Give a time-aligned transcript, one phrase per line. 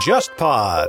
[0.00, 0.88] JustPod。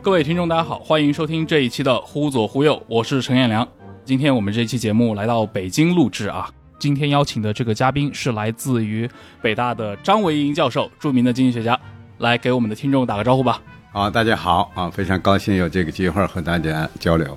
[0.00, 3.68] 各位听众，大家好，欢迎收听这一期的《忽左忽右》，我是陈彦良。
[4.02, 6.50] 今天我们这期节目来到北京录制啊。
[6.78, 9.06] 今天邀请的这个嘉宾是来自于
[9.42, 11.78] 北大的张维迎教授，著名的经济学家，
[12.16, 13.60] 来给我们的听众打个招呼吧。
[13.92, 17.36] 好，大家好啊，非常高兴有这个机会和大家交流。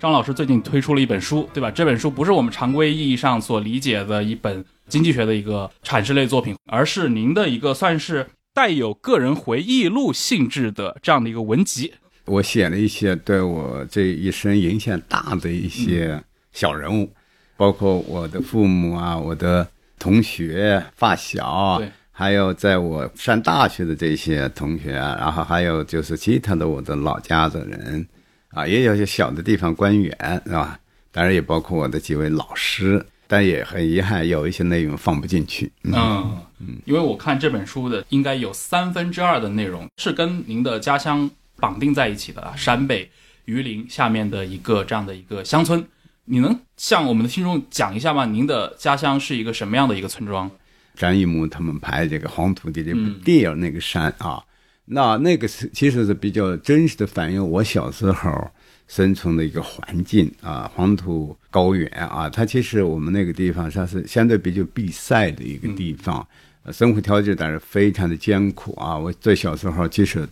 [0.00, 1.68] 张老师最近推出了一本书，对吧？
[1.72, 11.92] 这本书不是我们常规意义上所理解的一本经济学的一个阐释类作品，而是您的一个算是带有个人回忆录性质的这样的一个文集。
[12.26, 16.22] 我写了一些对我这一生影响大的一些
[16.52, 17.12] 小人物，
[17.56, 19.66] 包括我的父母啊，我的
[19.98, 28.06] 同学、发小，还有在我上大学的这些同学，然后还有就是其他的我的老家的人，
[28.50, 30.78] 啊，也有些小的地方官员，是吧？
[31.10, 35.70] 当然也包括我的几位老师，但也很遗憾，有一些内容放不进去。
[35.84, 41.30] 嗯嗯，因为我看这本书的应该有三分之二的内容是跟您的家乡。
[41.60, 43.10] 绑定在一起的啊，陕北
[43.46, 45.84] 榆林下面的一个这样的一个乡村，
[46.24, 48.24] 你能向我们的听众讲一下吗？
[48.24, 50.48] 您的家乡是一个什么样的一个村庄？
[50.94, 54.40] 张艺谋他们拍这个《黄土地》这部电影，那个山啊，
[54.88, 58.50] 那那个是其实是比较真实的反映我小时候
[58.86, 66.26] 生存的一个环境啊，黄土高原啊，它其实我们那个地方它是相对比较闭塞的一个地方，
[66.72, 68.96] 生活条件当然非常的艰苦啊。
[68.96, 70.26] 我在小时候其实。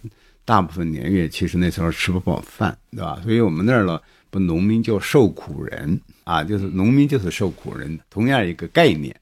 [0.49, 3.19] 大部分年月，其实那时候吃不饱饭，对吧？
[3.25, 9.13] 所以我们那儿了，不农民叫受苦人啊，就是农民就是受苦人，同样一个概念，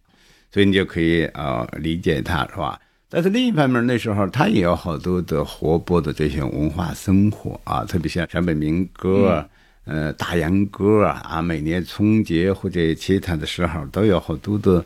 [0.52, 2.78] 所以你就可以呃理解它，是吧？
[3.14, 9.48] 但是另一方面，那时候他也有好多的活泼的这些文化生活啊，特别像陕北民歌、
[9.84, 14.84] 呃大洋歌啊，每年春节或者其他的时候都有好多的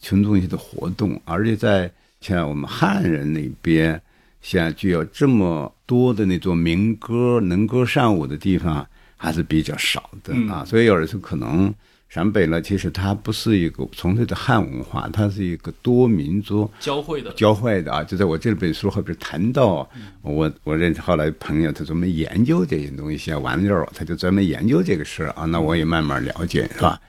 [0.00, 1.88] 群众性的活动，而且在
[2.20, 4.00] 像我们汉人那边。
[4.40, 8.86] 像具有这么多的那种民歌能歌善舞的地方
[9.16, 11.74] 还是比较少的啊，所以有的时候可能
[12.18, 18.02] 陕北呢，其实它不是一个纯粹的汉文化，它是一个多民族交汇的交汇的啊。
[18.02, 19.88] 就在我这本书后边谈到，
[20.22, 25.44] 我我认识后来朋友，他专门研究这些东西，啊，玩意儿，他就专门研究这个事啊。
[25.44, 27.00] 那我也慢慢了解，是吧？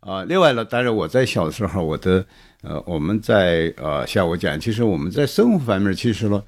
[0.00, 2.24] 啊，另外呢，当然我在小时候，我的
[2.62, 6.42] 呃，我们在呃，像我讲，其实我们在生活方面，其实呢。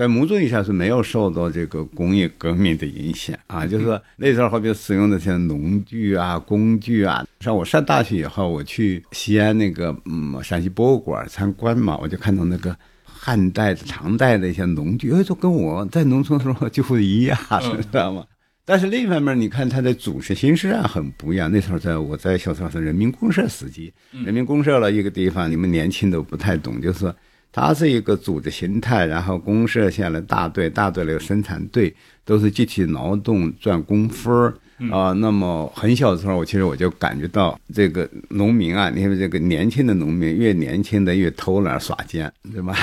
[0.00, 7.22] 在某种意义上是没有受到这个工业革命的影响啊，就是说那时候好比使用的像农具啊、工具啊。
[7.40, 12.74] 像我上大学以后，我去西安那个嗯陕西博物馆参观嘛，我就看到那个
[13.04, 18.24] 汉代的、唐代的一些农具，哎，都跟我在农村时候几乎一样，知道吗？
[18.64, 21.52] 但是另一方面，你看它的组织形式啊很不一样。
[21.52, 23.92] 那时候在我在小时候是人民公社时期，
[24.24, 27.14] 人民公社了一个地方，你们年轻都不太懂，就是。
[27.52, 31.94] 它是一个组织形态，然后公社下来大队，大队里有生产队，
[32.24, 34.54] 都是集体劳动赚工分儿
[34.90, 35.12] 啊。
[35.12, 42.74] 那么很小的时候，我其实我就感觉到这个农民啊，你看这个年轻的农民，越年轻的越偷懒耍奸，对吧？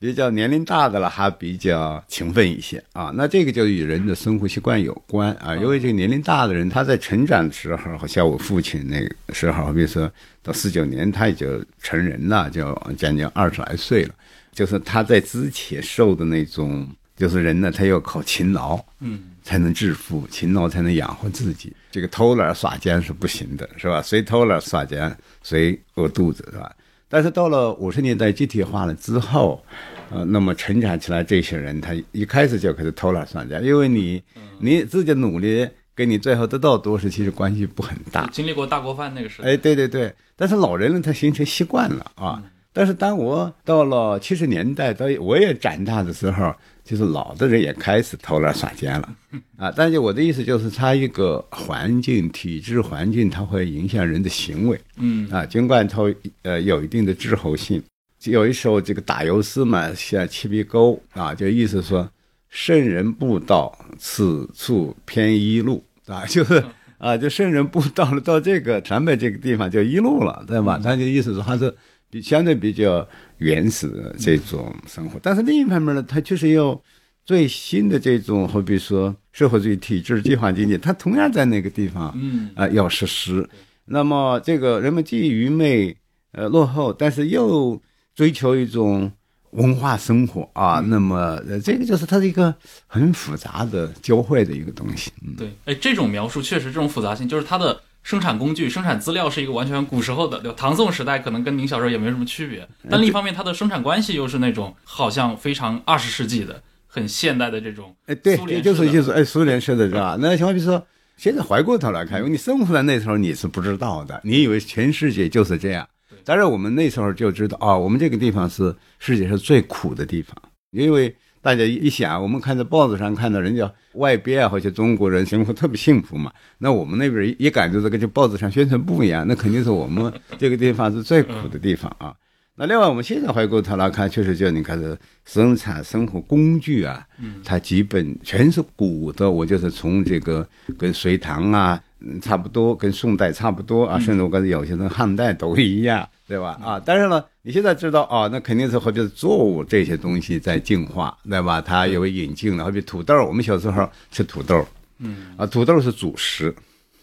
[0.00, 3.10] 比较年龄大的了，还比较勤奋一些啊。
[3.14, 5.56] 那这个就与人的生活习惯有关啊。
[5.56, 10.10] 因为这个年龄大的人，他在成长的时候，像我父亲那个时候，比如说
[10.42, 14.14] 到四九年，他也就成人了，就将近二十来岁了。
[14.52, 21.72] 就是他在之前受的那种，就是人呢，他要靠勤劳，嗯，才能致富，勤劳才能养活自己。
[21.90, 24.00] 这个偷懒耍奸是不行的，是吧？
[24.00, 26.72] 谁偷懒耍奸，谁饿肚子，是吧？
[27.08, 29.64] 但是到了五十年代集体化了之后，
[30.10, 34.22] 呃，那么成长起来这些人，他一开始就开始偷懒上家，因为你
[34.60, 38.28] 你自己努力，跟你最后得到多少其实关系不很大。
[38.32, 40.14] 经历过大锅饭那个时代，哎，对对对。
[40.36, 42.42] 但是老人呢，他形成习惯了啊。
[42.78, 46.54] 但是当我到了七十年代，到我也长大的时候。
[46.84, 49.14] 就是老的人也开始偷懒耍奸了，
[49.58, 49.70] 啊！
[49.76, 55.98] 但是我的意思就是，它一个环境、体制环境，它会影响人的行为，嗯啊，尽管它
[56.44, 57.82] 呃有一定的滞后性。
[58.24, 62.08] 有一首这个打油诗嘛，像《七笔沟》啊，就意思说，
[62.48, 66.64] 圣人不道，此处偏一路啊， 就是
[66.96, 70.80] 啊，就圣人不到了到这个陕北这个地方就一路了，对吧？
[70.82, 71.76] 他就意思说，他是
[72.10, 73.06] 比相对比较。
[73.38, 76.82] 原始的这种生活，但是另一方面呢，它确实要
[77.24, 83.48] 最新的这种，好比说社会主义体制、计划经济，它同样在那个地方，嗯啊，要实施。
[83.84, 85.96] 那么这个人们既愚昧、
[86.32, 87.80] 呃落后，但是又
[88.16, 89.08] 追求一种
[89.52, 92.52] 文化生活啊，那么这个就是它的一个
[92.88, 95.12] 很复杂的交汇的一个东西。
[95.36, 97.80] 对，哎，这种描述确实这种复杂性，就是它的。
[98.08, 100.56] 生产工具、生产资料是一个完全古时候的，对吧？
[100.56, 107.94] 唐宋时代可能跟您小时候也没有什么区别，但另一方面，它的生产关系又是那种好像非常二十世纪的、很现代的这种。
[108.06, 110.16] 哎，对，苏联就是就是哎，苏联式的是吧？
[110.18, 110.82] 那像比如说，
[111.18, 115.86] 现在回过头来看，因为你生活在那时候，你是不知道的，你以为全世界就是这样。
[116.24, 120.34] 但是我们那时候就知道啊、我们这个地方是世界上最苦的地方，
[120.70, 132.14] 因为大家一想，我们看在报纸上看到人家外边啊，或者中国人生活特别幸福嘛，那我们那边一感觉这个就报纸上宣传不一样，那肯定是我们这个地方是最苦的地方啊。
[132.60, 137.06] 那另外，我们现在回过头来看，确实就你看这生产生活工具啊，
[137.44, 139.30] 它基本全是古的。
[139.30, 140.44] 我就是从这个
[140.76, 141.80] 跟隋唐啊
[142.20, 146.58] 差不多，跟宋代差不多啊，甚至我感觉有些跟汉代都一样，对吧？
[146.60, 151.62] 啊，但是呢，你现在知道啊，那肯定是好比是作物这些东西在进化，对吧？
[151.62, 154.62] 它有引进了，好比土豆，我们小时候吃土豆，
[154.98, 156.54] 嗯啊，土豆是主食。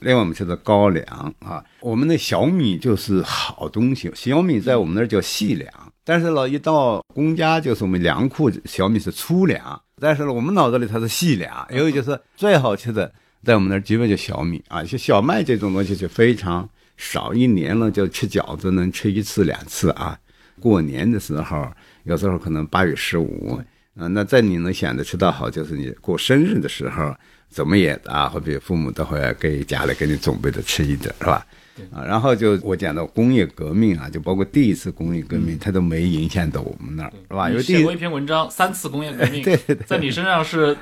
[0.02, 4.12] 另外，我们吃的高粱啊，我们的小米就是好东西。
[4.14, 5.68] 小米在我们那儿叫细粮，
[6.04, 9.82] 但是呢，一到公家就是我们粮库，小米是粗粮。
[10.00, 13.12] 但是呢，我们脑子里它是细粮，因为就是最好吃的，
[13.44, 20.16] 在我们那儿基本就小米啊，像小麦这种东西就非常少，一年了就吃饺子能吃一次两次啊。
[20.60, 21.72] 过年的时候，
[22.04, 23.60] 有时候可能八月十五，
[23.98, 27.16] 啊，那在你能想的吃到好，就是你过生日的时候，
[27.50, 31.46] 怎么也啊，或者父母都会给家里给你准备的吃一点，是吧？
[31.92, 37.50] 啊，然后就我讲到工业革命啊，就包括第一次工业革命，它都没影响到我们那儿，是吧？
[37.50, 40.76] 因为第一你写过一篇文章《三次工业革命》， 对对对在你身上是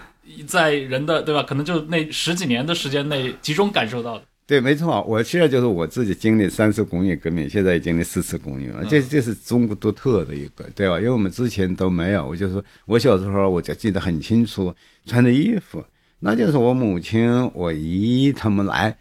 [0.46, 1.42] 在人的对吧？
[1.42, 4.26] 可能就那十几年的时间内集中感受到的。
[4.46, 10.98] 对，没错，我现在就是我自己经历三次工业革命，现在也经历四次工业了，这这是中国独特的一个，对吧？
[11.00, 12.28] 因为我们之前都没有。
[12.28, 14.76] 我就说我小时候我就记得很清楚，
[15.06, 15.82] 穿的衣服，
[16.20, 18.98] 那就是我母亲、我姨他们来，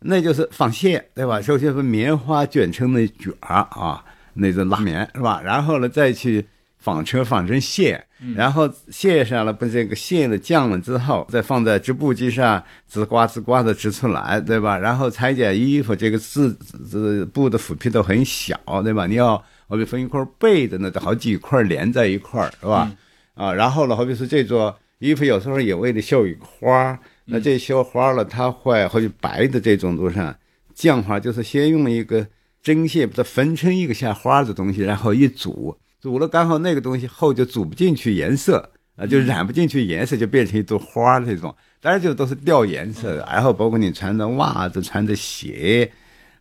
[0.00, 1.40] 那就是纺线，对吧？
[1.40, 4.04] 首先是棉花卷成的卷儿啊，
[4.34, 5.40] 那种拉棉是吧？
[5.42, 6.44] 然后呢再去
[6.84, 8.04] 纺车纺成线，
[8.36, 14.76] 然后线上了，把这个线的降了之后，再放在织布机上，吱呱吱呱的织出来，对吧？
[14.76, 19.06] 然后裁剪衣服，这个字字布的斧皮都很小，对吧？
[19.06, 22.92] 你要好比分一块被子，那得好几块连在一块儿，是吧？
[23.32, 30.36] 啊，然后呢，好比说这座衣服，有时候也为了绣一个花儿，那这绣花了，它会好比白的这种多上
[30.74, 32.26] 酱花，就是先用一个
[32.62, 35.74] 针线把它分成一个像花的东西，然后一煮。
[36.04, 41.56] 煮了刚好那个东西厚就煮不进去颜色啊，就染不进去颜色，就变成一朵花那种。
[41.80, 45.90] 当然就都是掉颜色的，然后包括你穿的袜子、穿的鞋，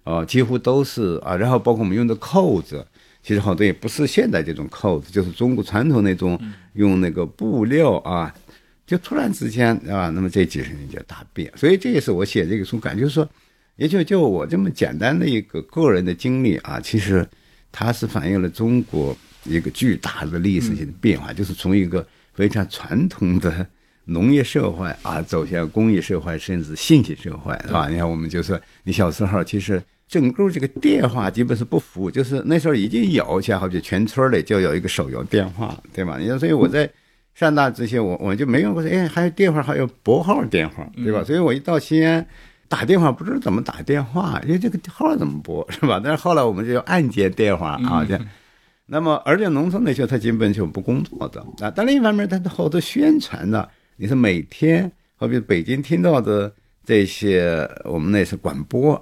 [0.04, 1.38] 哦、几乎都是啊。
[1.38, 2.86] 然后包括我们用的扣子，
[3.22, 6.38] 其实好多也不是现代这种扣子，就是中国传统那种
[6.74, 8.36] 用那个布料啊。
[8.86, 11.50] 就突然之间啊，那么这几十年就大变。
[11.56, 13.26] 所以这也是我写这个书感觉说，
[13.78, 17.26] 也就就我这么简单的一个个人的经历啊，其实
[17.72, 19.16] 它是反映了中国。
[19.46, 23.66] 一个巨大的历史性的变化，就是从一个非常传统的
[24.06, 27.88] 农业社会啊，走向工业社会，甚至信息社会，是吧？
[27.88, 36.18] 你看，我们就说，你小时候其实整个这个电话基本是不服务，就是那时候已经有，像好比全村里就有一个手摇电话，对吧？
[36.20, 36.90] 你看，所以我在
[37.34, 41.24] 上大之前，我我就没用过说，哎，还有电话，还有拨号电话，对吧？
[41.24, 42.26] 所以我一到西安。
[42.70, 46.02] 打电话不知道怎么打电话，因为这个号怎么拨是吧？
[46.04, 48.28] 但是后来我们就用按键电话啊，这样。
[48.86, 51.72] 那么，而且农村那些他基本就不工作的啊。
[51.74, 53.66] 但另一方面，他的好多宣传呢，
[53.96, 56.54] 你是每天，好比北京听到的
[56.86, 58.94] 这些，我们那是广播，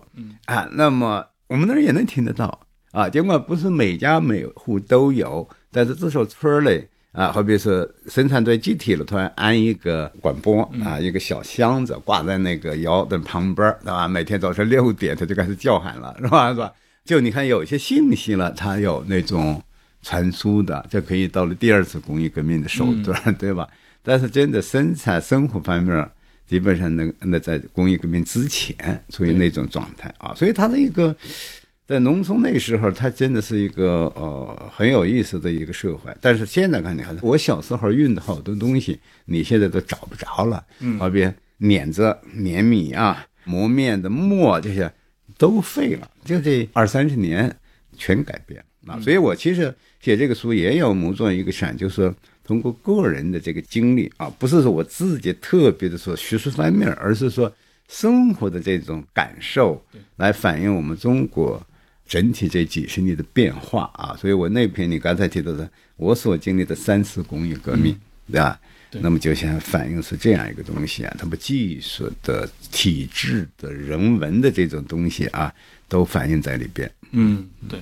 [0.46, 2.60] 啊，那么我们那儿也能听得到
[2.92, 3.10] 啊。
[3.10, 14.08] 尽管不是每家每户都有，但是至少村里啊，好比是生产队集体了，突然安一个广播啊，一个小箱子挂在那个窑的旁边，对吧？
[14.08, 16.50] 每天早晨六点他就开始叫喊了，是吧？
[16.54, 16.72] 是吧？
[17.04, 19.60] 就你看有些信息了，他有那种。
[20.02, 23.68] 传输的，这可以到了第二次工业革命的手段，嗯、对吧？
[24.04, 26.10] 但是真的生产生活方面，
[26.48, 28.76] 基本上那那在工业革命之前
[29.10, 31.16] 处于那种状态啊，所以它的一个
[31.86, 36.12] 在农村那时候，它真的是一个呃很有意思的一个社会。
[36.20, 44.92] 但是现在看你看，我小时候运的好多东西，你现在都找不着了，嗯，好比碾子、碾米啊、磨面的磨这些
[45.38, 47.56] 都废了，就这二三十年
[47.96, 49.00] 全改变啊。
[49.00, 49.72] 所以我其实。
[50.02, 57.54] 写这个书也有某种一个想，就是说通过个人的这个经历啊，不是说我自己特别的说学术方面，而是说
[57.88, 59.80] 生活的这种感受，
[60.16, 61.62] 来反映我们中国
[62.08, 64.18] 整体这几十年的变化啊。
[64.20, 67.96] 所以我那篇你刚才提到的，我所经历的三次工业革命
[68.32, 68.60] 对吧？
[68.90, 75.54] 对那么就想反映是这样一个东西啊，它把技术的、体制的、人文的这种东西啊，
[75.88, 76.92] 都反映在里边。
[77.12, 77.80] 嗯，对。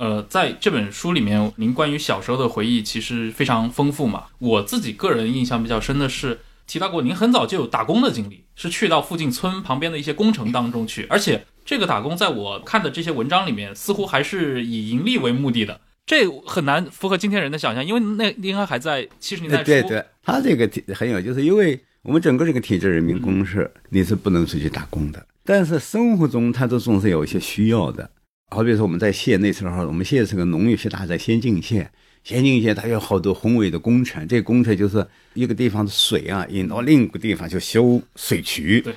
[0.00, 4.24] 呃，在这本书里面，您关于小时候的回忆其实非常丰富嘛。
[4.38, 15.78] 我自己个人印象比较深的是提到过，您很早就有打工的经历，是去到附近村旁边的一些工程当中去，而且这个打工在我看的这些文章里面，似乎还是以盈利为目的的。
[16.06, 19.66] 这很难符合今天人的想象，因为那应该还在七十年代初。
[19.66, 28.10] 对对，他这个体很有，就是因为我们整个这个体制人民公社，你是不能出去打工的，但是生活中他都总是有一些需要的。
[28.52, 31.88] 好比说我们在县那时候，我们县是个农业县，大在先进县，
[32.24, 38.92] 先进县它有好多宏伟的工程，这个工程就是一个地方的水啊引到另一个地方去修水渠，对，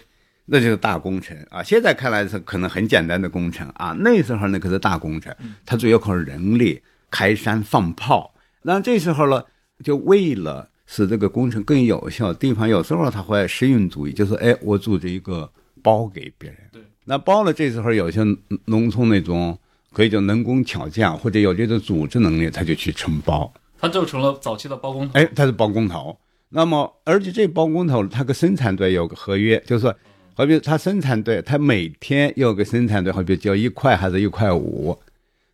[0.45, 1.62] 那就是大工程啊。
[1.62, 5.31] 现在看来是可能很简单的工程啊，那时候那可是大工程，
[5.65, 6.81] 它主要靠人力
[7.12, 8.33] 开山放炮。
[8.63, 9.43] 那这时候呢，
[9.83, 15.51] 就为了使这个工程更有效，地方有时候他会实用主义，就是哎，我组织一个
[15.83, 16.57] 包给别人。
[17.05, 17.12] 对。
[17.12, 18.22] 那包了，这时候有些
[18.65, 19.57] 农村那种
[19.91, 25.13] 可以叫能工巧匠，或者有这种组织能力，他就去承包，他就成了早期的包工头。
[25.13, 26.17] 哎，他是包工头。
[26.50, 29.95] 那么，而且这包工头他跟生产队有个合约，就是说，
[30.36, 34.98] 好比他生产队，他每天要给生产队，好比交一块还是一块五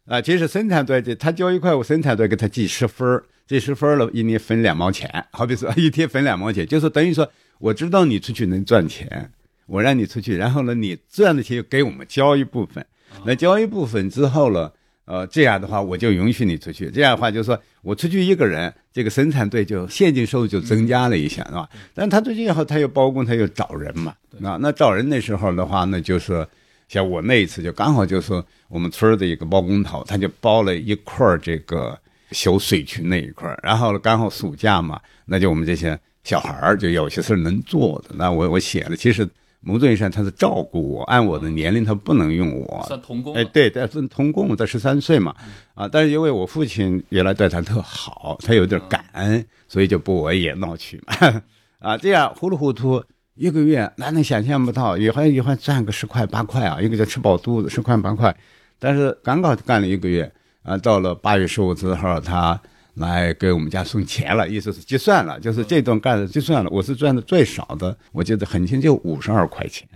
[0.06, 0.22] 啊？
[0.22, 7.30] 其实生产队这他交一块五，生产队给他记十分儿，这十分了，一年分两毛钱，好比说一天分两毛钱，就是等于说，
[7.60, 9.32] 我知道你出去能赚钱。
[9.70, 12.84] 我让你出去，然后呢，你赚的钱给我们交一部分，
[13.24, 14.72] 那交一部分之后呢，
[15.06, 16.90] 呃，这样的话我就允许你出去。
[16.90, 21.70] 这样的话就是说我出去一个人，这个生产队就现金收入就增加了一下，是吧？
[21.94, 26.46] 但他最近以后他又包工，他又找人嘛，啊，那找人那时候的话，那就是
[26.88, 31.96] 像我那一次就刚好就是我们村的一个包工头，他就包了一块这个
[32.32, 39.30] 修水渠那一块，然后刚好暑假嘛，那就我们这些小孩儿就有些事能做的，那我我写了，其实。
[39.62, 42.84] 某种意义上，他是照顾我，按我的年龄，他不能用我。
[42.88, 43.36] 算童工。
[43.36, 45.36] 哎，对，但是童工，在十三岁嘛，
[45.76, 51.42] 啊，但是因为我父亲原来对他特好，他有点感恩，所以就不我也闹去嘛，
[51.80, 53.04] 啊，这样糊里糊涂
[53.36, 58.36] 一个月，哪能想象不到，一会一会赚个十块八块啊，一个叫吃饱肚子，十块八块，
[58.80, 60.32] 但是刚刚干了一个月，
[60.64, 62.60] 啊，到了八月十五之后，他。
[63.00, 69.88] 来给我们家送钱了，意思是结算了，就是这段干的结算了，我是赚的最少的，我记得很清，就五十二块钱。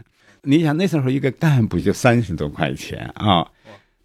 [0.42, 3.48] 你想那时候一个干部就三十多块钱啊，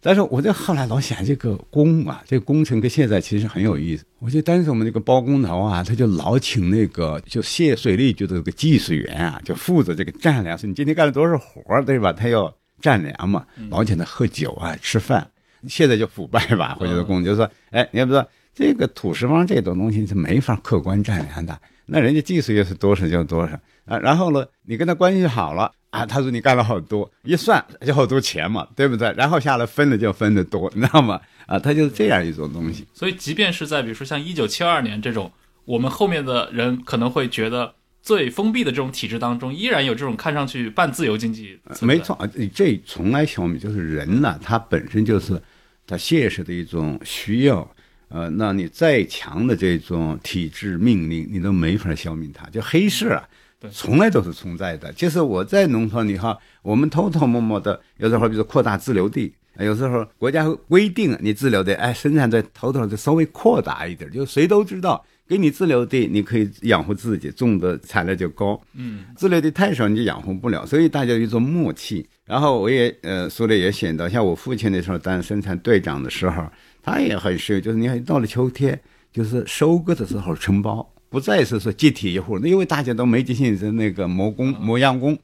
[0.01, 4.05] 但是我就后来老想这个工啊，这个工程跟现在其实很有意思。
[4.19, 12.13] 我就当时我们那个包工头啊，他就老请那个就卸水利局的这个技术员啊，就负责这个丈量，说你今天干了多少活对吧？
[12.13, 15.29] 他要丈量嘛，老请他喝酒啊，吃饭。
[15.67, 18.25] 现在就腐败吧，或者是工就说，哎，你要不说。
[18.59, 23.97] 这个土石方这种东西是没法客观丈量的，那人家技术又是多少就多少啊。
[23.99, 29.13] 然后呢，你跟他关系好了啊，他说你干了好多，一算就好多钱嘛，对不对？
[29.15, 31.21] 然后下来分的就分的多，你知道吗？
[31.45, 32.85] 啊，他就是这样一种东西。
[32.93, 35.31] 所以，即便是在比如说像一九七二年这种，
[35.63, 41.57] 我们后面的人可能会觉得最封闭的这种体制当中，依然有这种看上去半自由经济。
[41.79, 42.19] 没错，
[42.53, 45.41] 这从来消灭就是人呢，他本身就是
[45.87, 47.65] 他现实的一种需要。
[48.09, 52.49] 呃，那你再强的这种体制命令，你都没法消灭它。
[52.49, 53.23] 就黑市啊，
[53.71, 54.91] 从来都是存在的。
[54.93, 68.59] 就是我在农村里哈，我们偷偷摸摸的，有时候比如扩大自留地，有时候国家规定你自留地，哎，生产队偷偷的稍微扩大一点，就谁都知道，给你自留地，你可以养活自己，种的产量就高。
[68.73, 72.03] 嗯，自留地太少，你就养活不了，所以大家有一种默契。
[72.25, 76.43] 然后我也呃，书里也写到，像我父亲那时候当生产队长的时候。
[76.81, 78.79] 他也很实用，就是你看到了秋天，
[79.11, 85.17] 就是收割的时候承包，不再是说集体一户，那因为大家都没进行是那个磨工磨样工，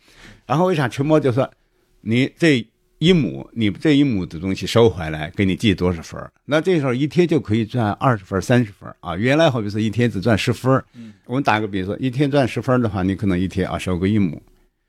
[0.46, 1.50] 然后为啥承包就说
[2.02, 2.66] 你这
[2.98, 9.16] 一亩，你这一亩的东西收回来，给你记多少分那这时候一天就可以赚二十分、三十分啊。
[9.18, 10.84] 原来好比说一天只赚十分
[11.26, 14.42] 我们打个比说，一天赚十分的话，你可能一天啊收个一亩，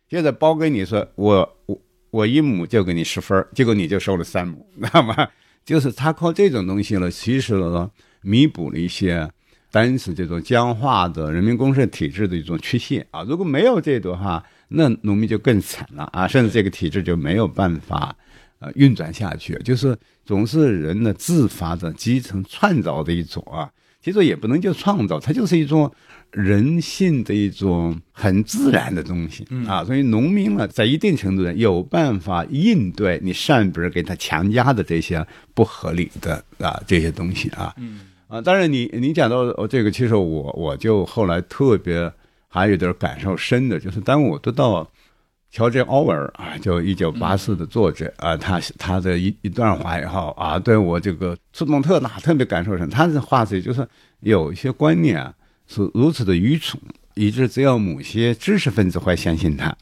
[0.09, 1.79] 现在包给你说我我
[2.11, 5.29] 我一亩就给你十分结果你就收了三亩，知道吗？
[5.67, 7.91] 就是他靠这种东西呢，其实呢，
[8.23, 9.29] 弥补了一些
[9.73, 13.25] 当时这种僵化的人民公社体制的一种缺陷啊。
[13.25, 18.17] 如果没有这的话，那农民就更惨了啊，甚至这个体制就没有办法
[18.61, 19.55] 呃运转下去。
[19.65, 23.69] 就是总是人的自发的基层创造的一种啊，
[24.07, 25.91] 其实也不能叫创造，它就是一种。
[26.33, 37.73] 人性的一种很自然的东西啊，所以农民呢，在一定程度上有办法应对你上边给他强加的这些不合理的啊这些东西啊。
[37.79, 42.13] 嗯，啊，当然你你讲到哦这个，其实我我就后来特别
[42.49, 44.87] 还有点感受深的，就是当我读到
[45.57, 52.91] 乔治奥威尔啊，就一九八四的作者啊，他他的一一段话也好啊，对我这个触动特大，特别感受深。
[52.91, 53.89] 他的话是就是
[54.21, 55.33] 有一些观念啊
[55.67, 56.79] 是如此的愚蠢，
[57.15, 59.75] 以致只有某些知识分子会相信他，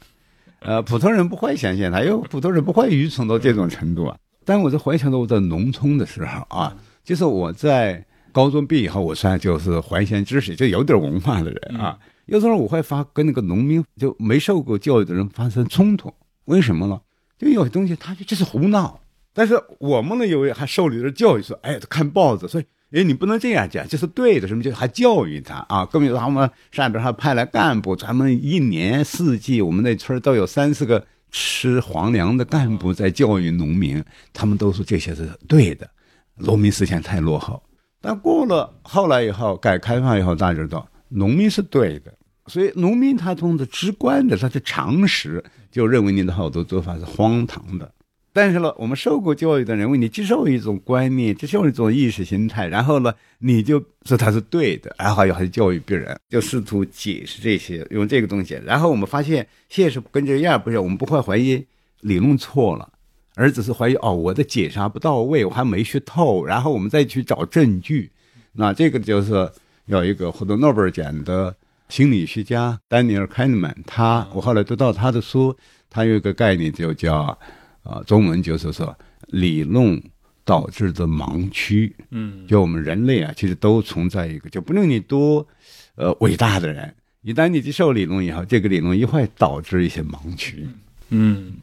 [0.59, 4.15] 呃，普通人不会相信他，因为普通人不会愚蠢到这种程度啊。
[4.45, 8.01] 但我在回想到我在农村的时候啊，就是我在。
[8.31, 11.97] 高中毕业以后，我算就是怀贤知识，就有点文化的人啊。
[12.25, 16.13] 有时候我会发跟那个农民就没受过教育的人发生冲突，
[16.45, 16.99] 为什么呢？
[17.37, 18.99] 就有些东西他就就是胡闹，
[19.33, 25.85] 但是我们呢，有还受了点教育，说哎，看报纸，所以哎，你不能这样讲，这是对的，什么就还教育他啊。
[25.85, 34.01] 更有他们上边还派来干部，咱们一年四季，我们那村都有三四个吃皇粮的干部在教育农民，
[34.31, 35.89] 他们都说这些是对的，
[36.37, 37.61] 农民思想太落后。
[37.99, 42.13] 但过了后来以后，改革开放以后，大家知道农民是对的，
[42.47, 47.91] 所以农民他从的直观的他的常识就认为你的好多做法是荒唐的。
[48.33, 58.59] 但是呢，我们受过教育的人为你接受一种观念，接受一种意识形态，然后呢，你就说他是对的，然后又还教育别人，就试图解释这些，用这个东西。
[58.65, 61.65] 然后我们发现现实跟这样不是，我们不会怀疑
[62.01, 62.91] 理论错了。
[63.37, 68.11] 而只是怀疑哦，我的解释还不到位，我还没学透，然后我们再去找证据。
[68.51, 69.49] 那这个就是
[69.85, 71.55] 有一个获得诺贝尔奖的
[71.89, 75.55] 心理学家丹尼尔·凯尼曼，他我后来读到他的书，
[75.89, 77.37] 他有一个概念就叫
[77.83, 78.95] 啊，中文就是说
[79.27, 80.01] 理论
[80.43, 81.95] 导致的盲区。
[82.09, 85.47] 嗯，就我们人类啊，其实都存在一个，就不论你多
[85.95, 90.67] 呃伟大的人，一旦你接受理论以后，这个理论也会导致一些盲区。
[91.09, 91.53] 嗯。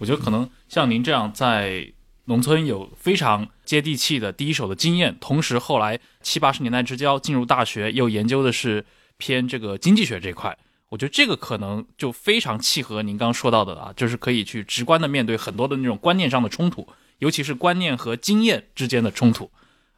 [0.00, 1.84] 我觉得可能像您这样在
[2.28, 8.84] 农村有非常接地气的第一手的经验，同时后来七八十年代之交进入大学又研究的是
[9.16, 10.54] 偏这个经济学这块，
[10.90, 16.86] 我觉得这个可能就非常契合您刚说到的啊，就是可以去直观的面对很多的那种观念上的冲突，
[17.20, 19.50] 尤其是观念和经验之间的冲突。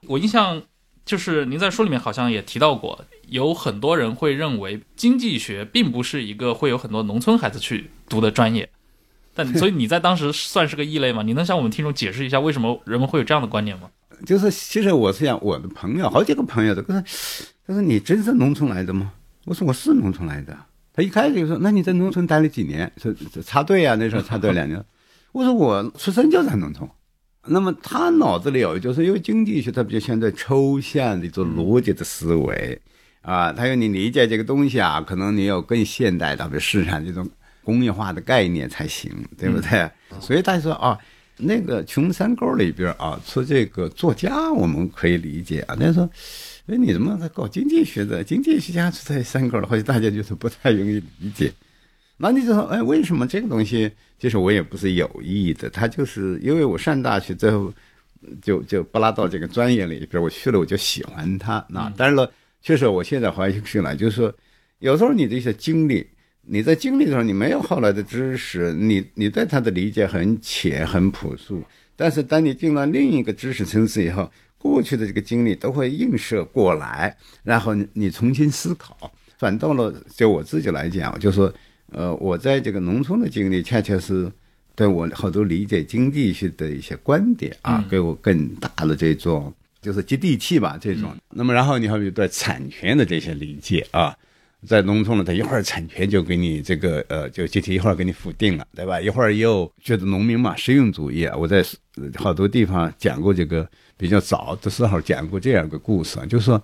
[0.07, 0.63] 我印象
[1.05, 8.71] 就是您在书里面好像也提到过，有很多人会认为经济学并不是一个会有很多农村孩子去读的专业。
[9.35, 11.23] 但 所以你在当时算是个异类吗？
[11.23, 13.89] 你能向我们听众解释一下为什么人们会有这样的观念吗？
[14.27, 17.03] 就是其实我是想我的朋友好几个朋友都跟他，
[17.67, 19.13] 他说你真是农村来的吗？
[19.47, 20.57] 我说我是农村来的。
[20.93, 22.91] 他一开始就说那你在农村待了几年？
[22.99, 24.85] 说插队啊，那时候插队两年。
[25.33, 26.87] 我说我出生就在农村。
[27.47, 32.79] 那么他脑子里有就是因为经济学它比较相对抽象的一种逻辑的思维
[33.23, 37.27] 啊，他要你理解这个东西啊，可能你有更现代的比如市场这种。
[37.71, 39.89] 工业化的概念才行，对不对？
[40.21, 40.99] 所以大家说啊，
[41.37, 45.77] 那个穷山沟里边啊，出这个作家，我们可以理解啊。
[45.79, 46.11] 但是说，
[46.67, 48.25] 哎，你怎么在搞经济学的？
[48.25, 51.53] 经济学家出在山沟的，或者大家就是不太容易理解。
[52.17, 53.89] 那你就说，哎，为什么这个东西？
[54.19, 57.73] 其实我也不是有意的，他就是因为我上大学之后，
[58.43, 61.65] 就就不拉到这个专业里边，我去了我就喜欢他。
[61.69, 62.29] 那当然了，
[62.61, 64.35] 确实我现在怀疑起来，就是说，
[64.81, 66.05] 有时候你的一些经历。
[66.43, 71.63] 你在经历的时候，你没有后来的知识，你你对他的理解很浅很朴素。
[71.95, 79.13] 但是当你进了另一个知识层次以后，过去的这个经历都会映射过来，然后你重新思考。
[79.39, 81.53] 反倒了，就我自己来讲，就说，
[81.93, 84.31] 呃，我在这个农村的经历，恰恰是
[84.75, 91.15] 对我好多理解经济学的一些观点啊，给我更大的这种就是接地气吧这种。
[91.31, 94.17] 那么然后你还有对产权的这些理解啊。
[94.67, 99.01] 在农村呢，他一会儿产权就给你这个呃，就集体一会儿给你否定了，对吧？
[99.01, 101.35] 一会儿又觉得农民嘛，实用主义啊。
[101.37, 101.65] 我在
[102.17, 106.63] 好多地方讲过这个比较早的时候讲过这样一个故事啊，就是说，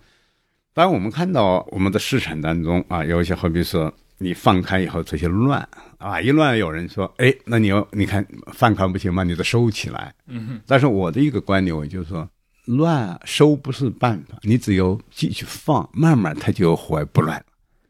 [0.75, 5.67] 当我们看到我们的市场当中啊，有一些好比说你放开以后这些乱
[5.99, 9.23] 啊，一乱有人说，哎，那你要你看放开不行吗？
[9.25, 10.15] 你得收起来。
[10.27, 10.61] 嗯。
[10.67, 12.29] 但是我的一个观点，我就说，
[12.67, 17.43] 乱收不是办法，你只有继续放，慢慢它就会不乱。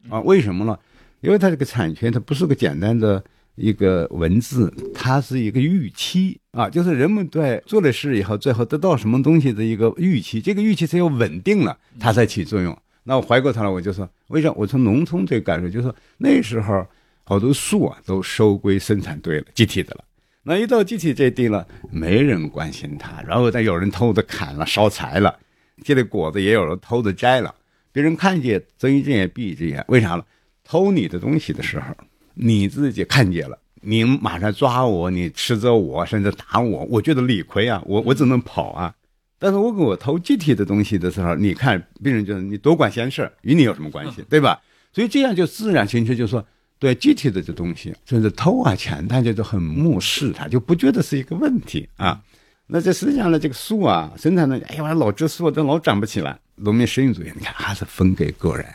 [0.09, 0.77] 啊，为什么呢？
[1.21, 3.23] 因为它这个产权，它不是个简单的
[3.55, 10.39] 一个文字，它是一个预期啊，就是人们对做了事以后，最后得到什么东西的一个预期。
[10.39, 12.77] 这个预期只有稳定了，它才起作用。
[13.03, 16.85] 那我回过头来，我就说，为啥我从农村这个感受，就是说那时候
[17.23, 20.03] 好多树啊都收归生产队了，集体的了。
[20.43, 25.37] 那一到集体这地了，没人关心它，然后再有人偷着砍了、烧柴了，
[25.83, 27.53] 这里果子也有人偷着摘了。
[27.97, 30.23] 别人看见睁一只眼闭一只眼，为啥呢？
[30.63, 31.87] 偷你的东西的时候，
[32.35, 38.93] 你自己看见了，你马上抓我，你斥责我，甚至打我，我觉得理亏啊，我我只能跑啊。
[39.39, 44.61] 但是我给我偷集体的东西的时候，你看别人就是你多管闲事，与你有什么关系，对吧？
[44.93, 46.45] 所以这样就自然形成，就是说
[46.77, 52.21] 对集体的这东西，甚至偷啊抢，大家都很漠视它，就不觉得是一个问题啊。
[52.69, 56.37] 那这实际上呢，这个树啊，生产的，哎呀，老植树都老长不起来。
[56.55, 58.65] 农民实用主义，你看还是分给个人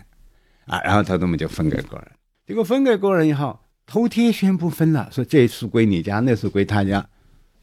[0.65, 2.11] 啊，然后他这么就分给个人，
[2.47, 7.07] 结果分给个人以后，头天宣布分了，说这树归你家，那树归他家。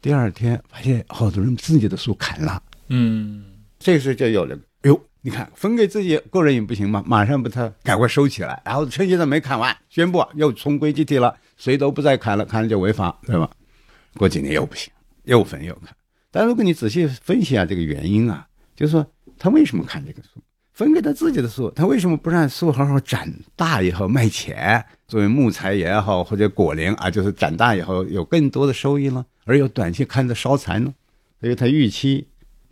[0.00, 3.44] 第二天发现好多人自己的树砍了，嗯，
[3.78, 7.02] 这时就有了，哟，你看分给自己个人也不行嘛？
[7.06, 13.50] 马上把它赶快收起来，然后趁现在没砍完，宣布又重归集体了，谁都不再砍了，砍了就违法，对吧？
[14.14, 14.92] 过几年又不行，
[15.24, 15.94] 又分又砍。
[16.30, 19.06] 但如果你仔细分析下这个原因啊，就是说
[19.38, 20.40] 他为什么砍这个树？
[20.72, 29.26] 分给他自己的树，他为什么不让树好好长大以后卖钱，作为木材也好，或者果林啊，就是长大以后有更多的收益呢？
[29.44, 30.94] 而有短期看着烧残呢？
[31.40, 32.26] 所以他预期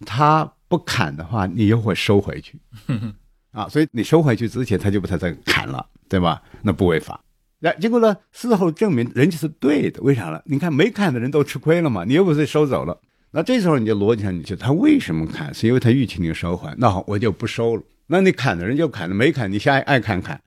[0.07, 2.59] 他不砍的话，你又会收回去
[3.53, 6.41] 啊，所以你收回去之前，他就把它再砍了，对吧？
[6.63, 7.21] 那不违法。
[7.59, 8.17] 那结果呢？
[8.31, 10.41] 事后证明人家是对的，为啥呢？
[10.47, 12.97] 你看没砍的人都吃亏了嘛，你又不是收走了。
[13.39, 15.55] 那这时候你就逻辑上，你就他为什么砍？
[15.55, 17.83] 是因为他预期你收回，那好，我就不收了。
[18.09, 20.41] 那你砍的人就砍了，没砍你下爱砍砍。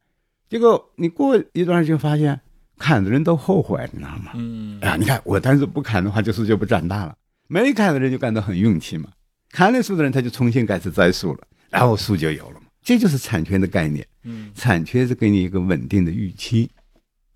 [0.49, 2.37] 结果你过一段时间发现，
[2.77, 4.33] 砍的人都后悔，你知道吗？
[4.35, 7.15] 嗯，啊，你看我当时不砍的话，这树就不长大了。
[7.47, 9.07] 没砍的人就感到很运气嘛，
[9.51, 12.65] 砍了树的人他就重新开始栽树了，然后树就有了嘛。
[12.83, 14.05] 这就是产权的概念。
[14.25, 16.69] 嗯，产权是给你一个稳定的预期。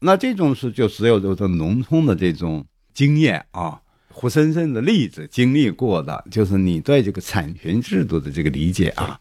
[0.01, 3.79] 那这种是就只有这种农村的这种经验啊。
[4.17, 9.19] 活生生的例子经历过的，就是你对这个产权制度的这个理解啊，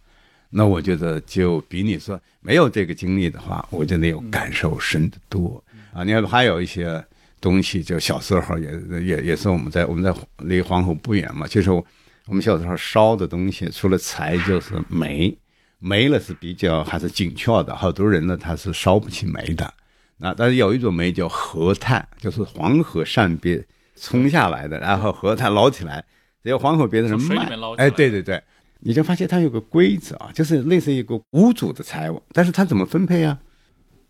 [0.50, 6.04] 那我觉得就比你说没有这个经历的话，我觉得有感受深得多啊。
[6.04, 7.04] 你看还有一些
[7.40, 8.70] 东西，就小时候也
[9.02, 15.36] 也也是我们在我们在离黄河不远嘛，就是我们小时候烧的东西，除了柴就是煤，
[15.80, 19.74] 煤呢是比较还是紧缺的，好多人呢他是烧不起煤的。
[20.18, 23.62] 那但是有一种煤叫河炭，就是黄河上边。
[23.96, 26.04] 冲下来的，然后和它捞起来，
[26.42, 27.48] 只要黄河别的人卖。
[27.76, 28.42] 哎，对对对，
[28.80, 33.38] 你就发现它有个规则啊，就是类似一个无主的财物，但是它怎么分配啊？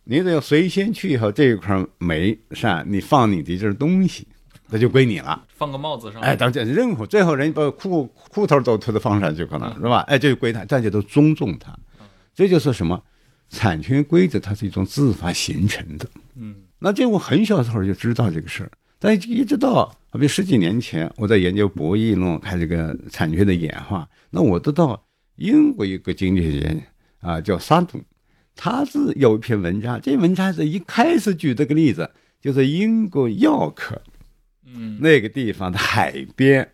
[0.05, 4.29] 你得要谁先去以后，这一块煤上你放你的这东西，
[4.69, 5.45] 那就归你了。
[5.49, 6.21] 放个帽子上。
[6.21, 10.01] 哎，当然任何最后人把裤裤头都脱的放上去可能是吧？
[10.09, 11.75] 哎，这就归他，大家都尊重他。
[12.35, 13.03] 这就是什么？
[13.51, 16.09] 产权规则它是一种自发形成的。
[16.35, 18.71] 嗯，那这我很小时候就知道这个事儿。
[19.05, 24.09] 但一直到好比十几年前，我在研究博弈论，看这个产权的演化。
[24.31, 25.05] 那我得到
[25.37, 26.71] 英国一个经济学家
[27.21, 28.03] 啊，叫沙顿，
[28.57, 34.01] 他是有一篇文章，这文章是一开始举这个例子，就是英国药克，
[34.65, 36.67] 嗯，那个地方的海边，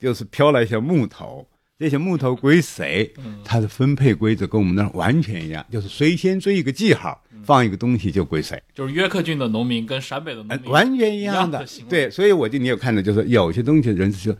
[0.00, 1.46] 就是飘了一些木头。
[1.78, 3.12] 这些木头归谁？
[3.44, 8.60] 它的分配规则跟我们那儿完全一样，就是谁先追一个记号，放一个东西就归谁。
[8.74, 11.66] 就是约克郡的农民跟陕北的农民完全一样的。
[11.86, 14.34] 对，所以我就你有看到，就是有些东西人是，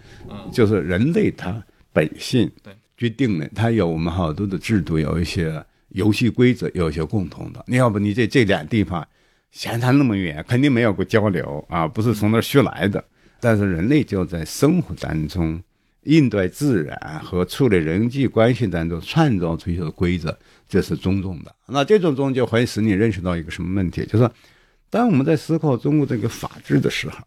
[0.50, 2.50] 就是人类他本性
[2.96, 7.62] 决定了，他有我们好多的制度，有一些游戏规则，有一些共同的。
[7.68, 9.06] 你要不你这这两地方
[9.50, 13.04] 相差那么远，肯定没有过交流啊，不是从那儿学来的。
[13.38, 15.62] 但是人类就在生活当中。
[16.06, 20.36] 应对自然和处理人际关系当中创造出一些规则，
[20.68, 21.54] 这是尊重的。
[21.66, 24.06] 那这种尊重会使你认识到一个什么问题？
[24.06, 24.30] 就是
[24.88, 27.18] 当我们在思考中国这个法治的时候，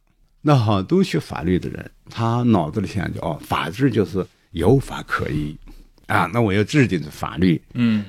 [0.41, 5.55] 那好多学法律的人，他脑子里想着哦，法治就是有法可依
[6.07, 6.29] 啊。
[6.33, 8.05] 那我要制定的法律，嗯，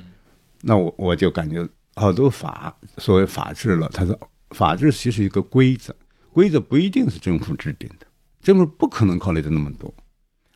[0.61, 4.17] 那我我就感觉好多法所谓法治了，他说
[4.51, 5.93] 法治其实一个规则，
[6.31, 8.07] 规则不一定是政府制定的，
[8.41, 9.93] 政府不可能考虑的那么多。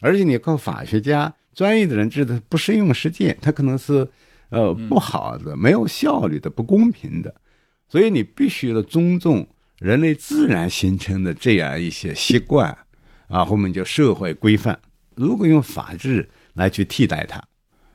[0.05, 4.07] 而且你靠法学家专业的人制的不适用实践，它可能是
[4.49, 7.33] 呃不好的、没有效率的、不公平的，
[7.89, 9.47] 所以你必须要尊重
[9.79, 12.77] 人类自然形成的这样一些习惯
[13.29, 14.79] 啊，后面叫社会规范。
[15.15, 17.43] 如果用法治来去替代它，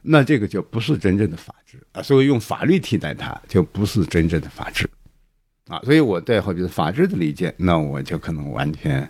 [0.03, 2.03] 那这个就不是真正的法治啊。
[2.03, 4.91] 所以用法律替代它，就不是真正的法治
[5.69, 5.81] 啊。
[5.85, 9.09] 所以我对好比是法治的理解，那我就可能完全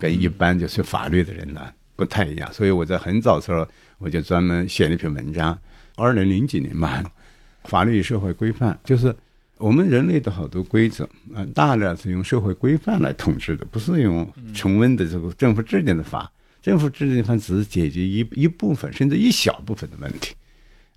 [0.00, 1.72] 跟一般就是法律的人呢。
[2.00, 5.56] 不太一样，所以我在很早时候我就专门写了一篇文章，
[5.96, 7.04] 二零零几年吧，
[7.64, 9.14] 法律与社会规范，就是
[9.58, 16.32] 我们人类的好多规则啊，大量是用社会规范来统治的，不是用成文的这个政府制定的法，
[16.62, 20.34] 政府制定的法只是解决一一部分甚至一小部分的问题，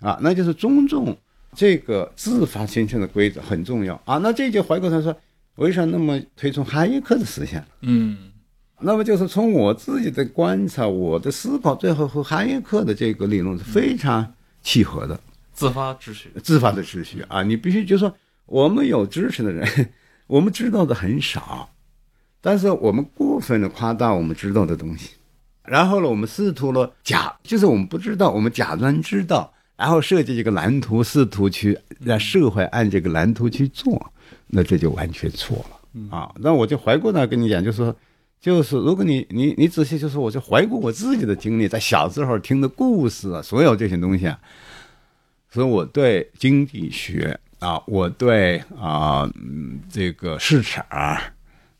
[0.00, 1.14] 啊，那就是尊重
[1.52, 4.16] 这个自发形成的规则很重要啊。
[4.16, 5.14] 那这就回过头说，
[5.56, 7.62] 为啥那么推崇哈耶克的思想？
[7.82, 8.30] 嗯。
[8.80, 15.18] 那么就是从我自己的观察，我的思考，最后和哈耶克的这个理论是非常契合的。
[15.52, 17.42] 自发秩序，自发的秩序啊！
[17.46, 18.12] 你必须就说，
[18.46, 19.66] 我们有知识的人，
[20.26, 21.70] 我们知道的很少，
[22.40, 25.10] 但是我们过分的夸大我们知道的东西，
[25.62, 34.12] 然后呢，我们试图了假，就是我们不知道，我们假装知道，然后设计一个蓝图，试图去让社会按这个蓝图去做，
[34.48, 36.34] 那这就完全错了啊！
[36.40, 37.94] 那我就回过来跟你讲，就是说，
[38.44, 44.38] 就是如果你你你仔细就是，我就回顾我自己的经历，在小时候听的故事啊，所有这些东西啊。
[45.50, 49.26] 所以我对经济学啊，我对啊，
[49.90, 50.84] 这个市场，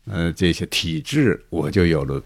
[0.05, 2.19] 呃，这些体制，我就有了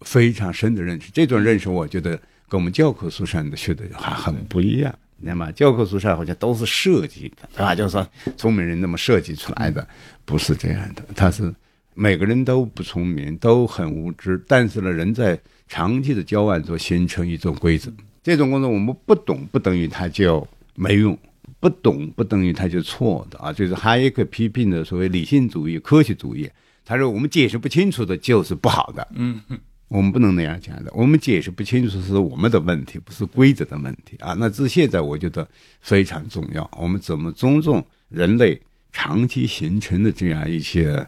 [0.00, 1.10] 非常深的认识。
[1.12, 2.16] 这种认识，我觉得
[2.48, 4.98] 跟我们教科书上的学的还很不一样。
[5.18, 7.74] 那么教科书上好像都是设计的，对吧？
[7.74, 9.86] 就是说聪明人那么设计出来的，
[10.24, 11.02] 不是这样的。
[11.14, 11.54] 他是
[11.94, 17.92] 每个人都不聪明，都很无知，但是呢，人在长期的交往中形成一种规则。
[18.22, 21.14] 这种工作我们不懂，不等于他就没用；
[21.60, 23.52] 不懂不等于他就错的啊！
[23.52, 26.48] 就是哈耶克批评的所谓理性主义、科学主义。
[26.84, 29.06] 他说我们解释不清楚的就是不好的。
[29.14, 29.40] 嗯，
[29.88, 30.90] 我们不能那样讲的。
[30.94, 34.34] 我们解释不清楚是我们的问题，不是规则的问题啊！
[34.38, 35.46] 那这现在我觉得
[35.80, 36.68] 非常重要。
[36.80, 38.60] 我们怎么尊重人类
[38.92, 41.06] 长期形成的这样一些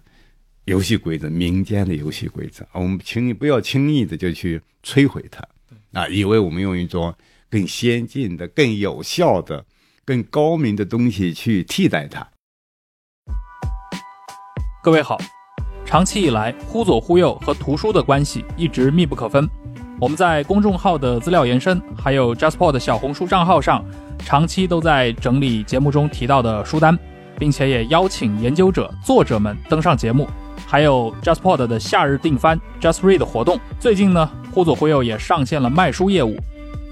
[0.66, 2.66] 游戏规则、民间的游戏规则？
[2.72, 5.46] 我们轻易不要轻易的就去摧毁它。
[5.92, 7.14] 啊，以为我们用一种
[7.50, 9.64] 更先进的、更有效的、
[10.04, 12.26] 更高明的东西去替代它。
[14.82, 15.18] 各位好，
[15.84, 19.48] 长期以来，忽左忽右和图书的关系一直密不可分。
[20.00, 23.84] 我们在公众号的资料延伸，还有 JustPod 小红书账号上，
[24.18, 26.98] 长期都在整理节目中提到的书单，
[27.38, 30.26] 并且也邀请研究者、作者们登上节目。
[30.74, 36.36] 还有 JustPod 的夏日订番 Just Read 活动，最近呢，忽左忽右也上线了卖书业务，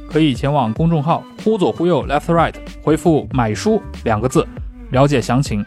[0.08, 4.46] 可以前往公众号忽左忽右 Left Right 回复“买书”两个字，
[4.92, 5.66] 了解详情。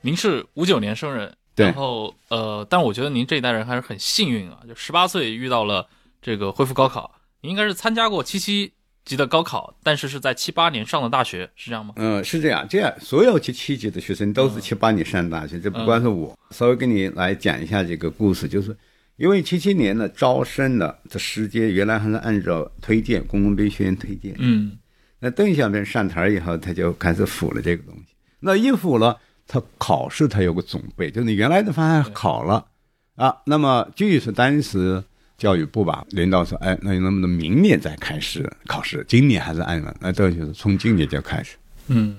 [0.00, 5.86] 您是五九年生人，然后呃，但我觉得您这一代人还是很幸运啊，就十八岁遇到了
[6.22, 8.72] 这个恢复高考，您应该是参加过七七。
[9.04, 11.92] 级的高考，但是是在七八年上的大学，是这样吗？
[11.96, 12.64] 嗯，是这样。
[12.68, 16.38] 这样，所有七七级的学生都是七八年上大学，这不光是我。
[16.50, 18.76] 稍微跟你来讲一下这个故事，就是
[19.16, 24.34] 因为七七年的招生的这时间，原来还是按照推荐，公共兵学院推荐。
[24.38, 24.78] 嗯，
[25.18, 28.14] 那邓小平上台以后，他就开始辅了这个东西。
[28.38, 32.64] 那一辅了，他考试他有个准备，就是你原来的方案考了
[33.16, 35.02] 啊，那么据说当时。
[35.42, 39.04] 教育部吧，领导说：“哎，那能不能明年再开始考试？
[39.08, 39.92] 今年还是按了？
[40.00, 41.56] 那这就是从今年就开始。
[41.88, 42.16] 嗯，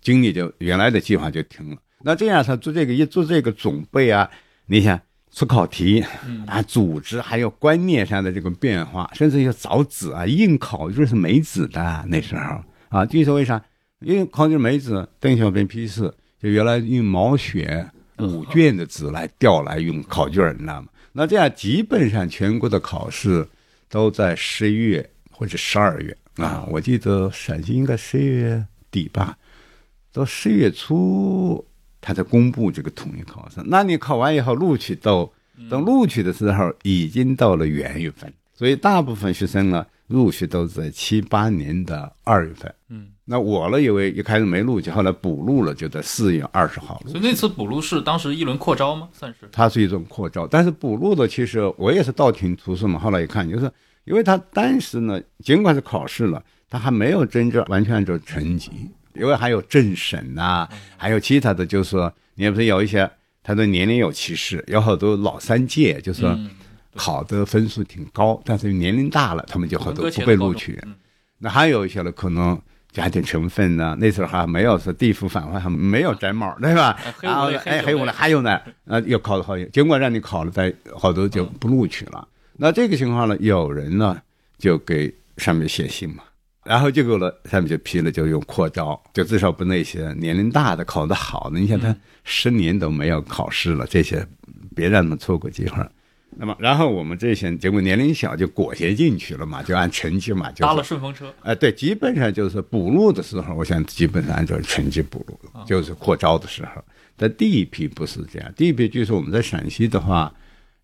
[0.00, 1.76] 今年就原来的计划就停了。
[2.04, 4.30] 那这样他做这个一做这个准备啊，
[4.66, 4.96] 你想
[5.32, 6.04] 出考题
[6.46, 13.04] 啊，组织还有观念上的这个变化，甚至要找纸啊，印考就是没纸的那时候啊。
[13.04, 13.60] 就是为啥？
[13.98, 23.46] 因为考卷没纸，邓小平批示，就原来用毛选五卷的纸来调来用考卷，你知道吗？”那这样基本上全国的考试
[23.88, 29.36] 都在十一月或者十二月啊，我记得陕西应该十一月底吧，
[30.12, 31.64] 到十月初
[32.00, 33.60] 他才公布这个统一考试。
[33.66, 35.30] 那你考完以后录取到
[35.68, 42.74] 等录取的时候已经到了元月份，所以大部分学生呢入学都在七八年的二月份。
[42.88, 43.06] 嗯。
[43.24, 43.80] 那我呢？
[43.80, 47.12] 因为一开始没录取，后来补录了，就在四月二十号录。
[47.12, 49.08] 所以那次补录是当时一轮扩招吗？
[49.12, 49.48] 算是？
[49.52, 52.98] 它是一种扩招，但是补录的其实我也是道听途说嘛。
[52.98, 53.70] 后来一看，就是
[54.02, 58.72] 因为他当时呢，尽管是考试了，他还没有真正完全按照成绩，
[59.14, 63.08] 因为还有政审呐，还有其他的，就是说，你不是有一些
[63.44, 66.36] 他的年龄有歧视，有好多老三届，就是说
[66.94, 70.80] 考的分数挺高，但是年龄大了，他们就好多不被录取。
[71.38, 72.60] 那还有一些呢，可能。
[72.92, 73.96] 家庭成分呢？
[74.00, 76.98] 那时候还没有说地府反坏，还没有摘帽，对吧？
[77.20, 82.26] 然后哎，还有呢还有呢，呃，又考的好，尽管让你考了，但好多就不录取了。
[82.56, 84.20] 那这个情况呢，有人呢
[84.58, 86.24] 就给上面写信嘛，
[86.64, 94.26] 然后结果呢，上面就批了，就用扩招，就至少不那些年龄大的考得好的，你想他十年都没有考试了，这些
[94.74, 95.80] 别让他们错过机会。
[96.36, 101.32] 那么，然后我们这些结果年龄小就裹挟进去了嘛， 就按成绩嘛，就搭了顺风车。
[101.42, 106.82] 哎，对，基本上就是补录的时候，我想基本上按照成绩补录，就是扩招的时候。
[107.16, 110.32] 但第一批不是这样，第一批就是我们在陕西的话，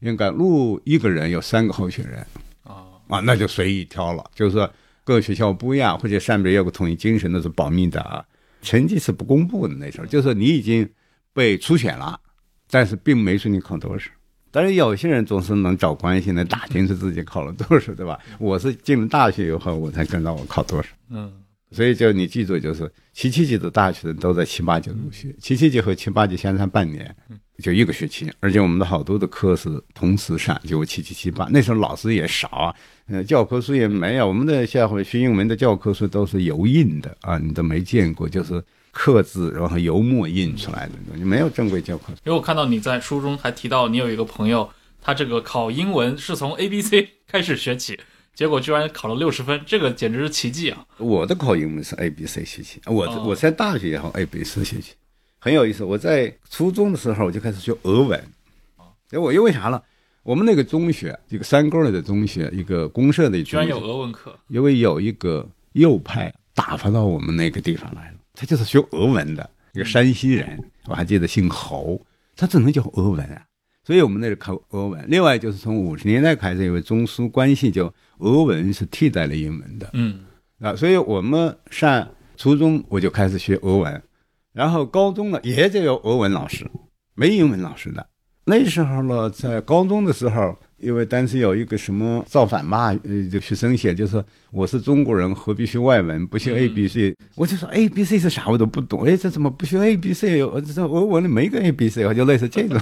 [0.01, 2.19] 应该录一个人有三个候选人
[2.65, 4.71] 啊啊，那就随意挑了，就是说
[5.05, 8.23] 各学校不一样，或者上面有个统一精神，那是保密的啊，
[8.61, 10.87] 成绩是不公布的那时候，就是你已经
[11.33, 12.21] 被初选了，
[12.69, 14.11] 但是并没说你考多少。
[14.57, 18.19] 但是有些人总是能找关系，能打听出自己考了多少，对吧？
[18.39, 20.89] 我是进了大学以后，我才知道我考多少。
[21.11, 21.31] 嗯，
[21.73, 27.15] 所以就你记住，就是七七级的大学生都在七八级入学，七七级和七八级相差半年，
[27.59, 31.47] 就一个学期，而且我们的好多的课是同时上，就七七七八。
[31.51, 32.75] 那时候老师也少啊，
[33.09, 38.65] 呃，教科书也没有，我们的下回学英文的教科书都是油印的啊，你都没见过，就是
[38.99, 42.19] 刻字然后油墨印出来的，你没有正规教科书。
[42.25, 44.67] 因为我看到你在书中还提到，你有一个朋友，
[45.03, 48.01] 他这个考英文是从 A B C 开始学起，
[48.35, 50.87] 结果居然考了六十分，这个简直是奇迹啊！
[50.97, 54.95] 我的考英文是 A B C 学习，我哦我在大学也好 A B C 学习，
[55.39, 55.85] 很有意思。
[55.85, 58.19] 我在初中的时候我就开始学俄文，
[59.11, 59.81] 结果因为啥呢？
[60.23, 72.01] 我们那个中学，一个山沟里的中学，一个公社的中学居然有，俄文课，因为有一个右派打发到我们那个地方来了，他就是学俄文的一个山西人，我还记得姓侯，
[72.37, 73.43] 他只能教俄文啊，
[73.83, 75.05] 所以我们那里考俄文。
[75.09, 79.91] 另外就是从五十年代开始，因为中苏关系，就俄文是替代了英文的。
[79.95, 80.21] 嗯
[80.61, 84.03] 啊，所以我们上初中我就开始学俄文，
[84.53, 86.71] 然后高中呢也就有俄文老师，
[87.15, 88.07] 没英文老师的。
[88.45, 100.45] 那时候呢，在高中的时候，因为当时有一个什么造反嘛，呃，就学生写就是我是中国人，何必学外文，不学 A B C，、我就说 A B C 是啥我都不懂，哎，这怎么不学 A B C？
[100.45, 102.81] 我这我我那没个 A B C，我就类似这种，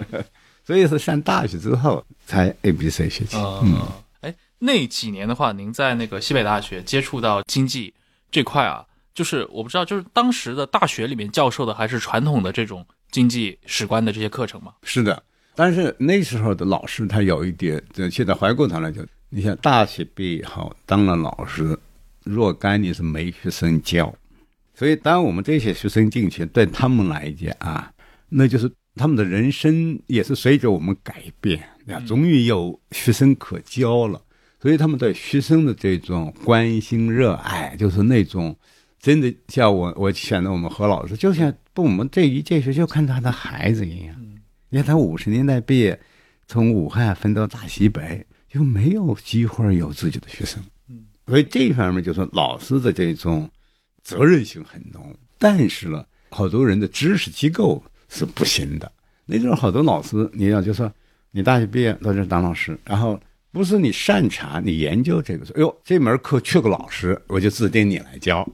[0.64, 3.36] 所以是上大学之后才 A B C 学起。
[3.36, 3.78] 嗯，
[4.20, 7.94] 哎，那几年的话，您在那个西北大学接触到经济
[8.30, 14.74] 这块啊，就是我不知道，就是当时的大学里面教授的还是传统的这种经济史观的这些课程吗？
[14.82, 15.22] 是的，
[15.54, 21.78] 但是那时候的老师他有一点，这现在回过头来就，你像大学毕业后当了老师，
[22.24, 24.14] 若干你是没学生教，
[24.74, 27.92] 所以当我们这些学生进去，对他们来讲啊，
[28.28, 34.20] 那就是他们的人生也是随着我们改变啊，终于有学生可教了，
[34.60, 38.56] 所以他们对学生的这种关心热爱，就是那种。
[38.98, 44.14] 真的像我，我选择我们何老师，就像把我们这一届学就看他的孩子一样。
[44.72, 46.00] 你看他五十年代毕业，
[46.46, 50.64] 从武汉分到大西北，就没有机会有自己的学生。
[51.26, 53.50] 所以这一方面就说老师的这种
[54.02, 58.90] 责任心很浓，但是呢，好多人的知识机构是不行的。
[59.26, 60.90] 那时候好多老师，你要就说
[61.32, 68.48] 你大学毕业到这当老师，然后不是你擅长你研究这个，说哎呦这门课缺个老师，我就指定你来教。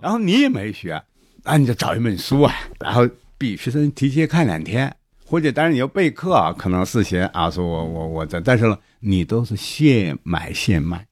[0.00, 1.02] 然后你也没学，
[1.42, 4.94] 那你就找一本书啊，然后比学生提前看两天，
[5.26, 11.04] 或者当然你要备课啊，可能事先啊说我我我这，但是呢，你都是现买现卖，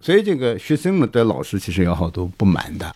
[0.00, 2.94] 所以这个学生们对老师其实有好多不满的。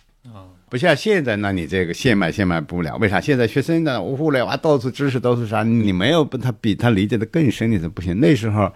[0.69, 3.21] 不像现在，那你这个现买现卖不了，为啥？
[3.21, 8.19] 现在学生呢，互联网到处知识都是啥，你没有把他比他理解的更深，你是不行。
[8.19, 8.69] 那时候，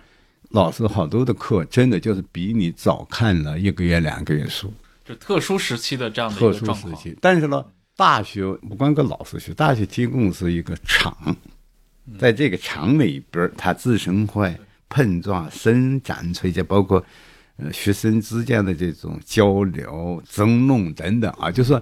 [0.51, 4.73] 老师好多的课真的就是比你早看了一个月、两个月书。
[5.03, 6.95] 就特殊时期的这样的一特殊时个状况。
[6.95, 7.17] 期。
[7.19, 7.61] 但是呢，
[7.97, 11.13] 大学不光跟老师学，大学提供是一个场，
[12.19, 14.55] 在这个场里边儿，它自身会
[14.89, 17.03] 碰撞、生长出一些包括
[17.57, 21.81] 呃学生之间的这种交流、争论等等啊，就是说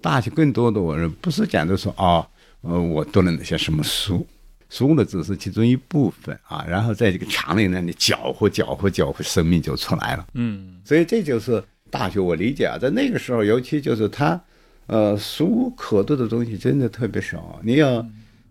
[0.00, 2.26] 大学更多的我认不是讲的说啊，
[2.62, 4.26] 呃，我读了哪些什么书。
[4.68, 10.26] 书呢只是其中一部分啊，然后在这个场里呢，你搅和搅和搅和，生命就出来了。
[10.34, 14.40] 嗯所以这就是大学，我理解啊，在那个时候，尤其就是他，
[14.86, 17.60] 呃，书可读的东西真的特别少。
[17.62, 18.04] 你要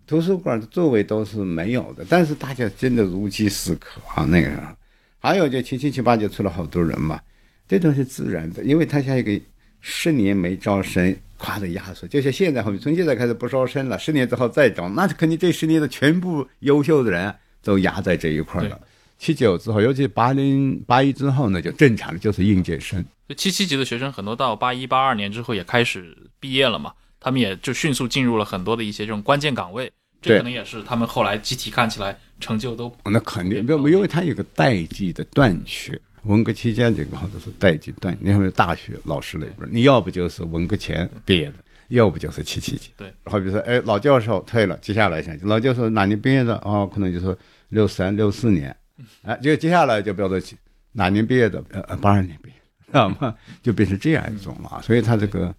[0.06, 4.50] 图书馆的座位都是没有的，但是大家真的如饥似渴啊，那个。
[5.24, 7.22] 还有就七七七八就出了好多人嘛，
[7.68, 9.40] 这都是自然的，因为他像一个
[9.80, 18.82] 十年没招生，夸的压缩，就像现在后面从现在开始不招生了，十年之后再招，那肯定这十年的全部优秀的人都压在这一块儿了。
[19.20, 23.06] 七九之后，尤其八零八一之后呢，就正常的就是应届生。
[23.30, 29.90] 就七七级的学生很多到八一八二年之后也开始毕业了嘛，他们也就迅速进入了很多的一些这种关键岗位，
[30.22, 35.98] 这可能也是他们后来集体看起来成就都那肯定，因为因为它有个代际的断缺。
[36.24, 41.56] 文革期间这个好像是代际断，你看大学老师那边，你要不就是文革前毕业的，
[41.88, 42.92] 要不就是七七级。
[42.96, 46.54] 对，好比说，哎，老教授退了，接下来想老教授哪年毕业的？
[46.58, 47.36] 哦，可能就是
[47.70, 48.76] 六三六四年，
[49.24, 50.40] 哎，就接下来就标做
[50.92, 51.64] 哪年毕业的？
[51.72, 52.56] 呃呃，八二年毕业，
[52.86, 53.34] 知道吗？
[53.64, 54.80] 就变成这样一种了。
[54.84, 55.52] 所以他这个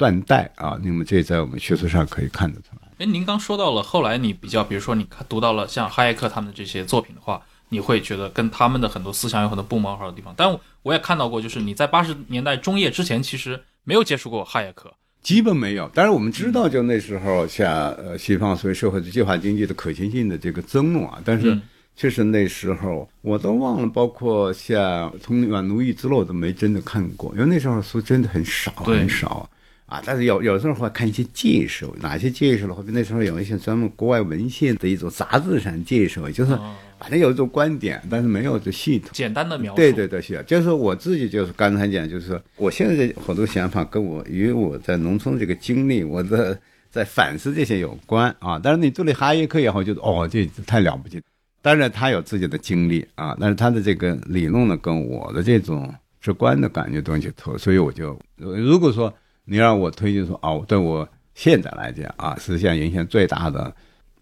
[0.00, 2.88] 断代啊，那么这在我们学术上可以看得出来。
[2.96, 10.32] 哎，您刚说到了，后来你比较，比如说你看读到了像哈耶克他们的这些作品的话，你会觉得跟他们的很多思想有很多不谋而合的地方。
[10.34, 14.90] 但我也看到过，就是你在八十年代中叶之前，其实没有接触过哈耶克。
[15.20, 21.62] 基本没有，但是我们知道，就那时候像呃西方所谓社会主义计划经济的可行性的这个争论啊，但是嗯
[21.94, 29.46] 确实那时候我都忘了，包括像《通往奴役之路》都没真的看过，因为那时候书真的很少很少
[29.90, 30.02] 啊。
[30.06, 39.08] 但是有有时候会看一些介绍，哪些介绍的话，那时候有一些专门国外文献的一种杂志上介绍，就是哦反正有一种观点，但是没有这系统。
[39.12, 39.76] 简单的描述。
[39.76, 46.58] 对对对，是，就是我自己就是刚才讲，就是说我现在好多想法跟我与我在农村这个经历，我的
[46.90, 48.60] 在反思这些有关啊。
[48.62, 51.18] 但是你做了哈耶克以后，就是哦，这太了不起。
[51.62, 59.12] 当然他有自己的经历啊，但是他的这个理论呢，跟我的这种直观的感觉东西投，所以我就如果说
[59.50, 63.74] 你让我推荐说哦，对我现在来讲啊，实际上影响最大的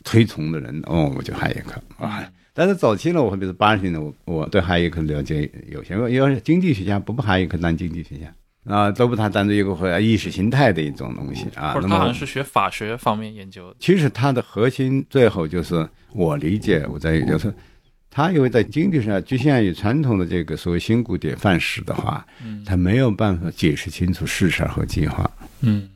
[0.02, 2.26] 推崇的人，哦，我就哈耶克啊。
[2.54, 11.78] 但是早期呢，我比如八十年代，我我对哈耶克了解有限，因为经济学家不把哈耶克当经济学家啊，都把他当做一个和意识形态的一种东西啊。
[11.78, 13.76] 他好像是学法学方面研究的。
[13.78, 17.52] 其实他的核心最后就是我理解，我在就是
[18.10, 22.26] 他因为在经济上局限于传统的这个所谓新古典范式的话，
[22.64, 25.30] 他没有办法解释清楚事实和计划。
[25.60, 25.88] 嗯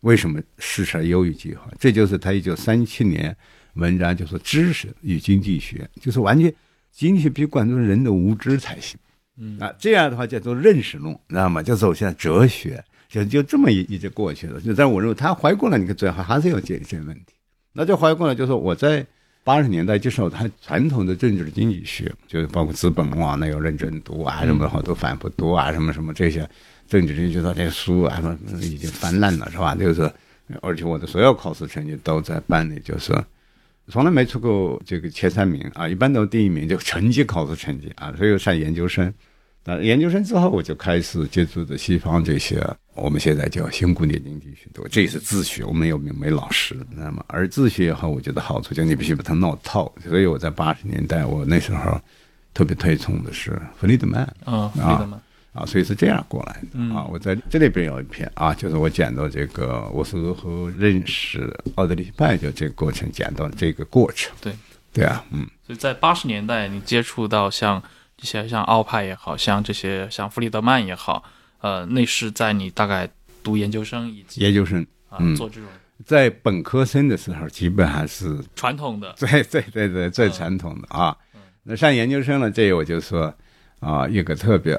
[0.00, 1.68] 为什么事实优于计划？
[1.80, 3.36] 这就是他一九三七年
[3.74, 6.52] 文章就说知识与经济学，就是完全
[6.92, 8.96] 经济学必须关注人的无知才行。
[9.38, 11.62] 嗯啊，这样的话叫做认识论，知道吗？
[11.62, 14.60] 就走向哲学，就就这么一一直过去了。
[14.60, 17.34] 就但我认为他回过来，你看最后还是要解决这个问题。
[17.72, 19.04] 那就回过来就是我在
[19.46, 26.40] 八十年代接受他传统的政治经济学，就是包括资本啊，那要认真读啊，什么好多反复读啊，什么什么这些
[26.88, 29.72] 政治经济学的这些书啊，什么已经翻烂了，是吧？
[29.76, 30.10] 就是
[30.60, 33.14] 而且我的所有考试成绩都在班里，就是。
[33.88, 39.14] 从来没出过这个前三名啊，一般都第一名，就成绩考试成绩啊，所以上研究生。
[39.66, 42.64] 那研究生之后，我就开始接触的西方这些，
[42.94, 44.70] 我们现在叫新古典经济学？
[44.88, 49.92] 这也是自学，我们有没没老师，那么而自学以后，我觉得好处就是你必须把它弄透。
[50.08, 52.00] 所以我在八十年代，我那时候
[52.54, 55.20] 特别推崇的是弗里德曼嗯，弗里德曼。
[55.52, 57.06] 啊，所以是这样过来的、嗯啊。
[57.10, 64.30] 我在这里边有一篇啊，就是我讲到这个我是如何认识奥地利希派的这个过程，讲到这个过程。
[64.40, 64.52] 对
[64.92, 65.48] 对啊，嗯。
[65.66, 67.82] 所以在八十年代，你接触到像
[68.16, 71.22] 这些像奥派也好像这些像弗里德曼也好，
[71.60, 73.08] 呃，那是在你大概
[73.42, 75.68] 读研究生以及研究生啊、嗯做这种
[76.04, 81.16] 在本科生的时候，基本还是传统的最最最最最传统的啊。
[81.62, 83.32] 那上研究生了，这我就说
[83.80, 84.78] 啊，一个特别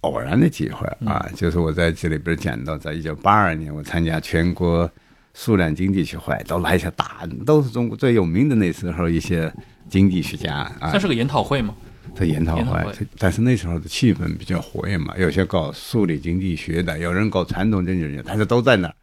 [0.00, 4.90] 偶然的机会啊，就是我在这里边讲到，在一九八二年，我参加全国
[5.34, 9.52] 数量经济学会，都来一些大，都是中国最有名的那时候一些
[9.90, 11.74] 经济学家啊算，是个研讨会嘛。
[12.14, 18.94] 在研讨会会，但是那时候的气氛比较活跃嘛，有些搞数理经济学的，有人搞传统经济学，但是都在那儿。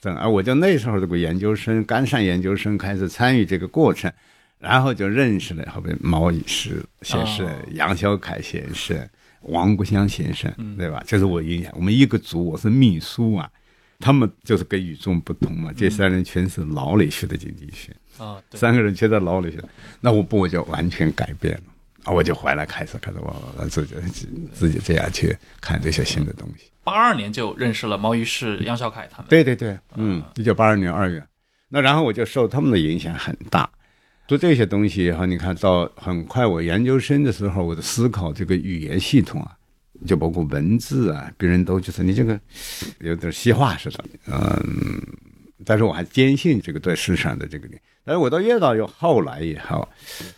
[0.00, 4.12] 正而我就那时候这个研究生，刚上研究生，开始参与这个过程，
[4.58, 9.08] 然后就认识了后边毛以师先生、哦杨小凯先生、
[9.42, 11.02] 王国香先生，嗯对吧？
[11.06, 11.72] 这是我印象。
[11.76, 13.48] 我们一个组，我是秘书啊，
[14.00, 15.72] 他们就是跟与众不同嘛。
[15.76, 19.62] 这三人全是老理学的经济学，啊，对，三个人全在老理学，
[20.00, 21.71] 那我不我就完全改变了啊！
[22.06, 23.94] 我就回来开始开始我我自己
[24.52, 26.70] 自己这样去看这些新的东西。
[26.84, 29.26] 八二年就认识了毛于轼、杨小凯他们。
[29.28, 31.24] 对对对，嗯，一九八二年二月，
[31.68, 33.70] 那然后我就受他们的影响很大，
[34.26, 39.56] 做这些东西以后，你看到很快我研究生的时候，我的思考这个语言系统啊，
[40.04, 42.38] 就包括文字啊，别人都觉得你这个
[42.98, 45.00] 有点西化似的，嗯，
[45.64, 49.88] 但是我还坚信这个对市场的这个理，但是我到越到有后来以后，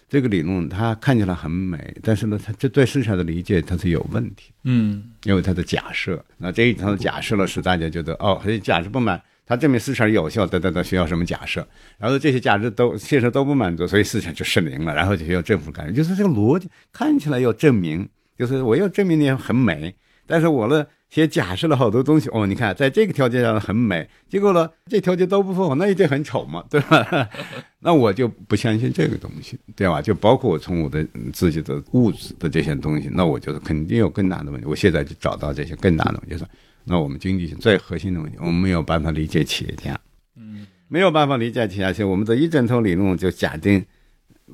[0.08, 4.52] 这个理论它看起来很美，但是呢，它这对市场的理解它是有问题。
[4.64, 11.66] 嗯因为它的假设，那这一层的假设了，使大家觉得哦，这假设不满，它证明市场有效，等等等，需要什么假设？
[11.98, 15.94] 然后这些假设都现实都不满足，所以市场就失灵了，然后就需要政府干预。
[15.94, 18.06] 就是这个逻辑看起来要证明，
[18.38, 19.94] 就是我要证明你很美，
[20.26, 27.28] 但是我呢先假设了好多东西，哦，你看在这个条件上很美，结果呢这条件都不符合，那一定很丑嘛，对吧？
[27.78, 30.02] 那我就不相信这个东西，对吧？
[30.02, 34.66] 就包括我从我的嗯自己的物质的这些东西，那我觉得肯定有更大的问题。
[34.66, 36.44] 我现在就找到这些更大的问题，就是
[36.82, 39.96] 那我们经济学最核心的问题，我们没有办法理解企业家，
[40.36, 43.84] 嗯没有办法理解企业家，我们的一整套理论就假定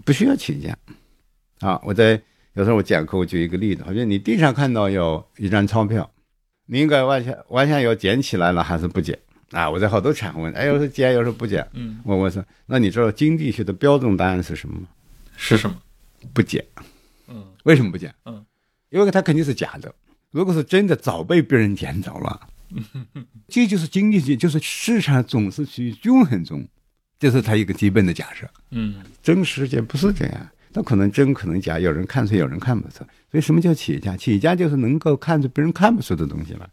[0.05, 0.77] 不需要企业家。
[1.67, 2.21] 啊，我在
[2.53, 6.11] 有时候我讲课，我举一个例子，好像你地上看到有一张钞票，
[6.71, 9.19] 你应该完全完全要捡起来了还是不捡？
[9.51, 11.67] 啊，我在好多场合问，哎，有时候捡，有时候不捡。
[11.73, 14.87] 嗯，我我说，那你知道经济学的标准答案是什么吗？
[15.37, 15.77] 是什么？
[16.33, 16.65] 不捡。
[17.27, 18.15] 嗯为什么不捡？
[18.25, 18.47] 嗯，
[18.91, 19.93] 因为它肯定是假的。
[20.31, 22.41] 如果是真的，早被别人捡走了。
[23.49, 26.65] 这就是经济学，就是市场总是处于均衡中，
[27.19, 28.49] 这是它一个基本的假设。
[28.71, 32.99] 嗯真实世界不是这样，那可能真可能假，有人看出，有人看不出。
[33.31, 34.17] 所以什么叫企业家？
[34.17, 36.69] 企业家就是能够看出别人看不出的东西来，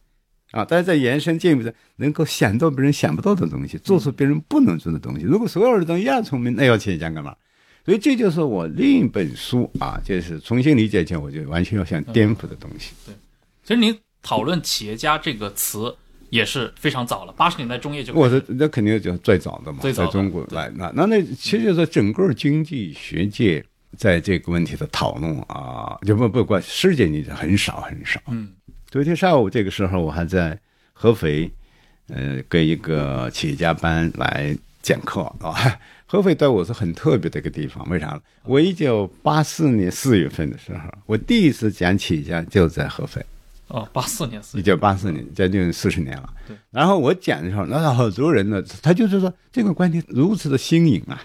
[0.51, 5.25] 啊，但是在延伸进一步的，能够想到别人想不到的东西，做出别人不能做的东西。
[5.25, 7.35] 如果所有人都一样聪明，那要企业家干嘛？
[7.85, 12.91] 所以这就是我另一本书啊，就是重新理解起来，我就完全要想颠覆的东西。
[13.05, 13.15] 对，
[13.63, 15.95] 其实您讨论企业家这个词
[16.29, 18.13] 也是非常早了，八十年代中叶就。
[18.13, 23.65] 我说那肯定就最早的嘛，最早在中国来那那那其实就是整个经济学界
[23.97, 28.21] 在这个问题的讨论啊，就不不管世界你很少很少。
[28.27, 28.49] 嗯，
[28.89, 30.57] 昨天下午这个时候我还在
[30.93, 31.51] 合肥，
[32.09, 35.55] 呃，跟一个企业家班来讲课啊。
[36.09, 38.17] 合肥对我是很特别的一个地方，为啥？
[38.43, 43.21] 我一九八四年四月份的时候，我第一次讲企业家就在合肥。
[43.67, 46.33] 哦，八四年四一九八四年，将近四十年了。
[46.47, 46.55] 对。
[46.71, 51.21] 然后我讲的时候，那好多人呢，他就是说这个观点如此的新颖啊。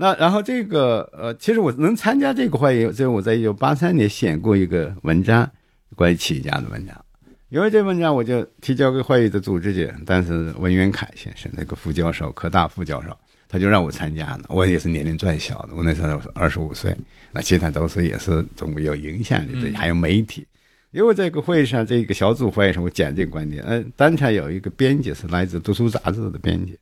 [0.00, 5.46] 那然后这个呃，其实我能参加这个会议，这我在一九八三年写过一个文章，
[5.94, 7.04] 关于企业家的文章。
[7.50, 13.14] 因为这文章，我就提交给会议的组织者，但是文渊凯先生那个副教授，科大副教授。
[13.46, 16.96] 他就让我参加呢，我也是年龄最小的，我那时候二十五岁，
[17.30, 20.46] 那其他都是也是中国有影响力的，还有媒体。
[20.92, 26.78] 因为这个会上，这个小组会上，我讲这个观点，嗯，当场有一个编辑是来自《读书杂志》的编辑，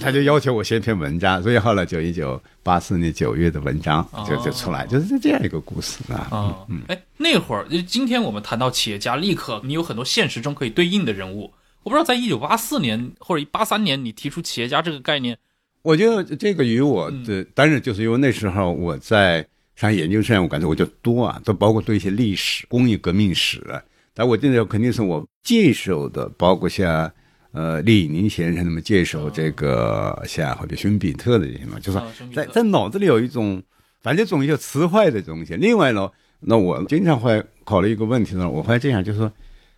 [0.00, 6.28] 他就要求我写一篇文章，所以后来就一九八四年九月的文章就就出来，就是这样一个故事啊。
[6.30, 11.52] 哦，哎，那会儿，今天我们谈到企业家，立刻你有很多现实中可以对应的人物。
[11.82, 15.36] 我不知道在一九八四年或者八三年，你提出企业家这个概念。
[15.82, 23.62] 我觉得这个与我的当然就是因为那时候我在上研究生，我感觉我就多啊，都包括对一些历史、工业革命史。
[24.14, 27.12] 但我记得肯定是我接受的，包括像
[27.54, 31.98] 呃李以宁先生他们接受这个像或者勋比特的这些嘛，就是
[32.34, 33.62] 在在脑子里有一种
[34.02, 35.54] 反正总有词汇的东西。
[35.54, 39.32] 另外呢，那我经常会考虑一个问题呢，我会这样就是说。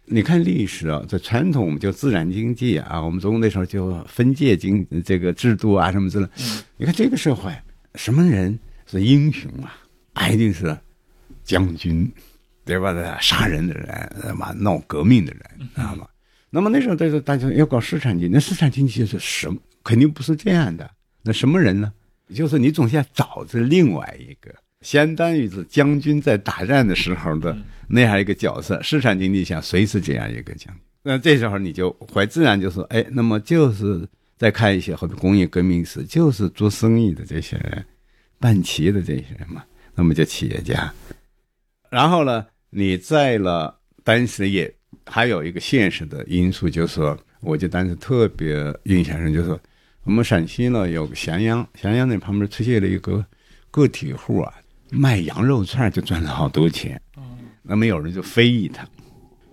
[0.09, 6.27] 你看历史啊，在传统我们就自然经济啊，我们中国那时候就分界经这个制度啊什么之类。
[6.77, 7.53] 你看这个社会，
[7.97, 8.57] 什么人
[8.87, 9.51] 是英雄
[10.15, 10.29] 啊？
[10.29, 10.79] 一定是
[11.43, 12.09] 将军，
[12.65, 12.95] 对吧？
[13.21, 16.07] 杀人的人，嘛闹革命的人，知道吗？
[16.57, 19.61] 那么那时候大家要搞市场经济，那市场经济是什么？
[19.85, 20.91] 肯定不是这样的。
[21.23, 21.93] 那什么人呢？
[22.33, 24.55] 就是你总要找着另外一个。
[24.81, 27.55] 相当于是将军在打仗的时候的
[27.87, 30.83] 那样一个角色，市场经济下谁是这样一个将军。
[31.03, 37.85] 那这时候你就会自然就说，哎，那么就是再看一些或者工业革命史，就是做生意的这些人，
[38.39, 39.63] 办企业的这些人嘛，
[39.95, 40.91] 那么叫企业家。
[41.91, 44.73] 然后呢，你在了当时也
[45.07, 48.55] 还有一个现实的因素，就是说，我就当时特别
[48.85, 49.59] 印象深，就是说，
[50.05, 53.25] 我们陕西呢有个咸阳，咸阳那旁边出现了一个
[53.71, 54.53] 个体户啊。
[54.91, 57.01] 卖羊肉串就赚了好多钱，
[57.63, 58.87] 那么有人就非议他，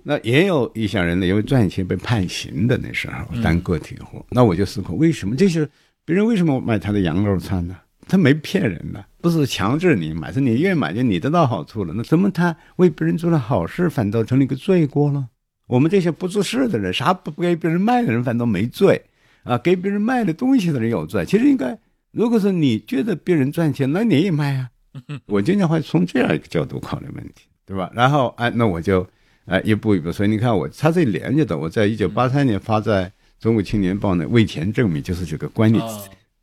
[0.04, 5.68] 那也有一些人呢，因为赚钱被判刑的那时候当个体户，那我就思考为什么这些
[6.06, 7.76] 别人为什么买他的羊肉串呢？
[8.08, 15.30] 他没骗人呢，不是强制你买，是你愿意买就你得到好处了，那怎么他为别人做了好事反倒成了一个罪过了？
[15.68, 19.02] 我们这些不做事的人，啥不给别人卖的人反倒没罪
[19.44, 19.58] 啊？
[19.58, 21.26] 给别人卖的东西的人有罪。
[21.26, 21.78] 其实应该，
[22.12, 24.70] 如果是你觉得别人赚钱，那你也卖啊。
[25.26, 27.90] 我经常会从这样一个角度考虑问题，对吧？
[27.96, 29.08] 然后，哎，那我就，
[29.46, 30.12] 哎，一步一步。
[30.12, 33.06] 所以你看，我他这连着的，我在一九八三年发在
[33.40, 35.84] 《中国青年报》呢，为钱证明就是这个观念。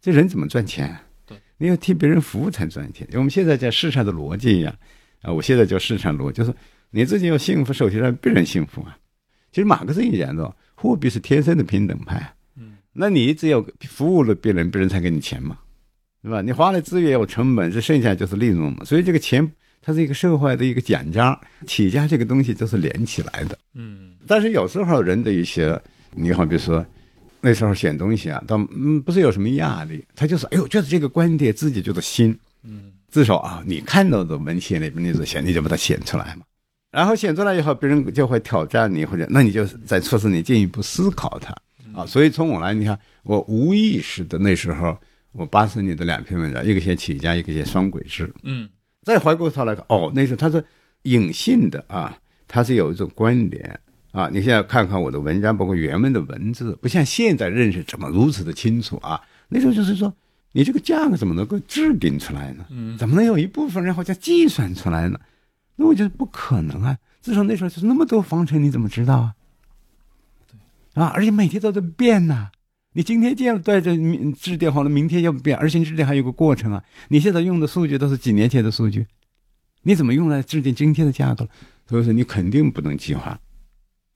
[0.00, 0.96] 这人怎么赚钱？
[1.26, 3.06] 对，你要替别人服务才赚钱。
[3.12, 4.74] 我们现在讲市场的逻辑一样
[5.22, 6.52] 啊，我现在叫市场逻辑，就是
[6.90, 8.96] 你自己要幸福，首先让别人幸福啊。
[9.52, 12.34] 其实马克思也讲到，货币是天生的平等派。
[12.56, 15.58] 嗯，那你只有服务了别人，别人才给你钱嘛。
[16.22, 16.42] 对吧？
[16.42, 18.84] 你花了资源有成本，这剩下就是利润嘛。
[18.84, 23.58] 所以这个钱它是一个社会的一个奖章，企业家这个东西都是连起来的。
[23.74, 24.12] 嗯。
[24.26, 25.80] 但是有时候人的一些，
[26.14, 26.84] 你好比说
[27.40, 36.44] 那时候选东西啊，他嗯不是有什么压力，他就是哎呦觉得这个观点自己觉得新，嗯，至少啊你看到的文献里面你就写，你就把它选出来嘛。
[36.90, 41.54] 然后写出来以后，别人就会挑战你，或者那你就在促使你进一步思考它
[41.98, 42.06] 啊。
[42.06, 44.96] 所以从我来，你看我无意识的那时候。
[45.32, 48.28] 我八十年的两篇文章，一个写企业家，一个写双轨制。
[48.42, 48.68] 嗯，
[49.04, 50.64] 再回过头来看，哦，那时候他是
[51.02, 52.18] 隐性的啊，
[52.48, 53.78] 他是有一种关联
[54.10, 54.28] 啊。
[54.32, 59.20] 你现在看看我的文章，包括原文的文字，不像现在认识怎么如此的清楚啊。
[59.48, 60.12] 那时候就是说，
[60.50, 62.66] 你这个价格怎么能够制定出来呢？
[62.70, 65.20] 嗯，怎么能有一部分人好像计算出来呢？
[65.80, 66.98] 那我觉得不可能啊。
[67.22, 69.34] 至少那时候就是那么多方程，你怎么知道啊？
[70.92, 72.50] 啊，而且每天都在变呐。
[72.92, 76.84] 你今天建了对这明制定好了，明天要变，而且制定还有个过程啊。
[77.08, 79.06] 你现在用的数据都是几年前的数据，
[79.82, 81.50] 你怎么用来制定今天的价格了？
[81.86, 83.38] 所以说你肯定不能计划。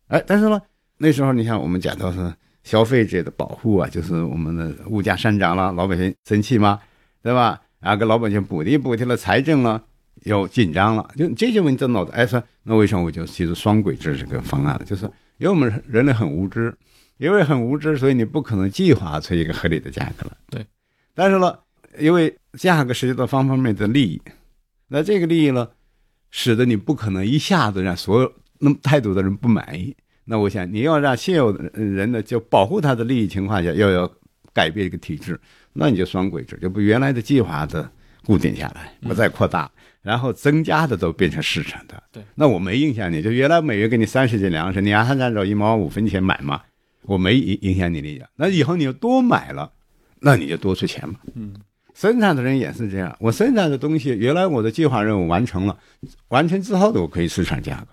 [0.08, 0.60] 哎，但是呢，
[0.98, 6.80] 那时候你看我们讲到是消费者的保护啊，就是我们的物价上涨了，老百姓生气吗？
[7.22, 7.60] 对吧？
[7.80, 9.82] 然后给老百姓补贴补贴了，财政了
[10.22, 14.84] 又紧张了，就这些问题脑子哎说，那为什么我就提出双轨制这个方案了？
[14.84, 15.04] 就是
[15.38, 16.74] 因为我们人类很无知，
[17.18, 20.36] 因为很无知，所以你不可能计划出一个合理的价格了。
[20.48, 20.64] 对，
[21.14, 21.54] 但是呢，
[21.98, 24.22] 因为价格涉及到方方面面的利益，
[24.88, 25.68] 那这个利益呢，
[26.30, 29.94] 使得你不可能一下子让所有那么太多的人不满意。
[30.24, 34.10] 那我想你要让现有的人呢，就保护他的利益情况下，要要
[34.54, 35.38] 改变一个体制，
[35.72, 37.90] 那你就双轨制，就不原来的计划的
[38.24, 39.70] 固定下来，不再扩大，
[40.04, 42.00] 然后增加的都变成市场的。
[42.12, 46.60] 对，那我没影响你，就原来每月给你三十斤粮食，你还按照一毛五分钱买嘛，
[47.02, 48.22] 我没影影响你利益。
[48.36, 49.72] 那以后你又多买了，
[50.20, 51.16] 那你就多出钱嘛。
[51.34, 51.54] 嗯，
[51.94, 55.76] 生产的人也是这样，我生产的东西原来我的计划任务完成了，
[56.28, 57.88] 完成之后的我可以市场价格，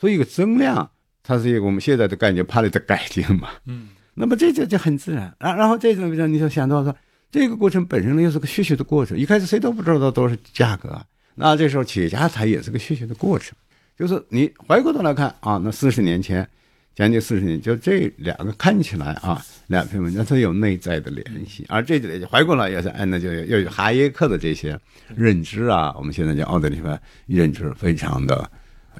[0.00, 0.90] 所以一个增量。
[1.20, 3.50] 它是一个我们现在的概念，怕的改进嘛。
[3.66, 5.30] 嗯，那么这就就很自然。
[5.38, 6.96] 然然后这种，比如你就想到说，
[7.30, 9.18] 这个过程本身呢又是个学习的过程。
[9.18, 10.98] 一开始谁都不知道多少价格，
[11.38, 13.56] 那这时候企业家他也是个学习的过程。
[13.96, 16.48] 就是你回过头来看啊，那四十年前，
[16.94, 21.64] 将近四十年，就这两个看起来啊，两篇文章它有内在的联系。
[21.68, 24.78] 而这里回过来也是，哎，那就又有哈耶克的这些
[25.16, 28.50] 认知啊，我们现在叫奥德里凡认知非常的。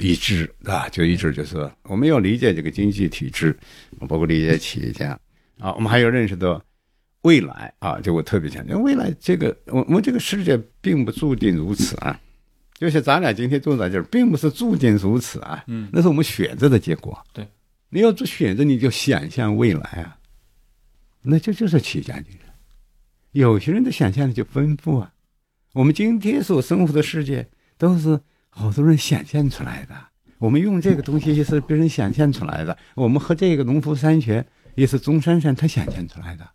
[0.00, 3.58] 一致啊，就一致就是我们要理解这个经济体制，
[4.08, 5.18] 包括理解企业家
[5.58, 6.62] 啊，我们还要认识到
[7.22, 12.16] 未来啊，就我特别强调，未来这个我我们这个世界并不注定如此啊，
[12.78, 17.18] 就像咱俩今天坐在这儿，并不是注定如此啊，嗯，那是我们选择的结果。
[17.32, 17.46] 对，
[17.90, 20.16] 你要做选择，你就想象未来啊，
[21.22, 22.40] 那这就是企业家精神。
[23.32, 25.12] 有些人的想象力就丰富啊，
[25.72, 28.20] 我们今天所生活的世界都是。
[28.50, 29.94] 好多人想象出来的，
[30.38, 32.76] 我们用这个东西也是别人想象出来的。
[32.96, 36.48] 我们喝这个农夫山泉也是钟山山他想象出来的。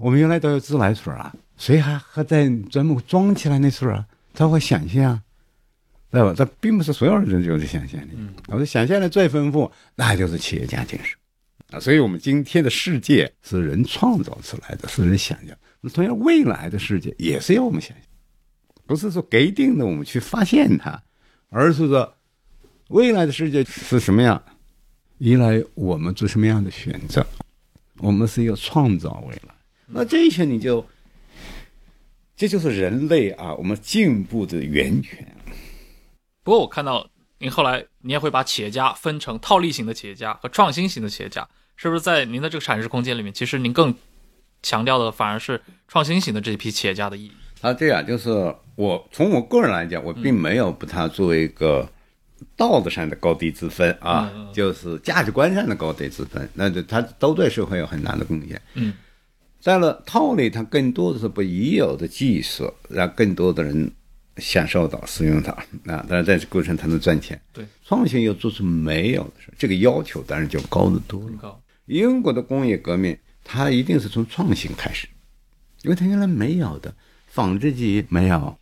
[0.00, 4.06] 我们原来都有自来水啊，谁还喝在专门装起来那水啊？
[4.32, 5.20] 他会想象，
[6.12, 6.34] 对吧？
[6.36, 8.10] 这并不是所有人都有想象力。
[8.48, 11.16] 我说想象力最丰富，那就是企业家精神
[11.70, 11.80] 啊。
[11.80, 15.56] 所以我们今天的世界是人创造出来的，是人想象。
[15.80, 18.06] 那同样，未来的世界也是要我们想象，
[18.86, 21.02] 不是说给定的我们去发现它。
[21.48, 22.14] 而是说，
[22.88, 24.42] 未来的世界是什么样，
[25.16, 27.26] 依赖我们做什么样的选择。
[27.98, 29.54] 我们是要创造未来。
[29.86, 30.84] 那这些你就，
[32.36, 35.26] 这就是人类啊，我们进步的源泉。
[36.44, 43.94] 不过我看到您后来，您也会把企业家分成套利型的企业家和创新型的企业家，是不是在您的这个阐释空间里面，其实您更
[44.62, 47.32] 强调的反而是创新型的这一批企业家的意义？
[47.60, 48.30] 啊，这样就是
[48.74, 51.88] 我从我个人来讲，我并没有把它作为一个
[52.56, 56.48] 道德上的高低之分啊，就是价值观上的高低之分。
[56.54, 58.60] 那它都对社会有很大的贡献。
[58.74, 58.92] 嗯，
[59.60, 63.92] 在了套利，它更多的是把已有的技术让更多的人
[64.36, 65.52] 享受到、使用它
[65.86, 66.04] 啊。
[66.08, 67.40] 但是，在这过程才能赚钱。
[67.52, 71.36] 对，创新要做出没有的事，这个要求当然就高得多了。
[71.40, 71.60] 高。
[71.86, 75.08] 英国的工业革命，它一定是从创新开始，
[75.82, 76.94] 因为它原来没有的。
[77.26, 78.58] 纺织机没有，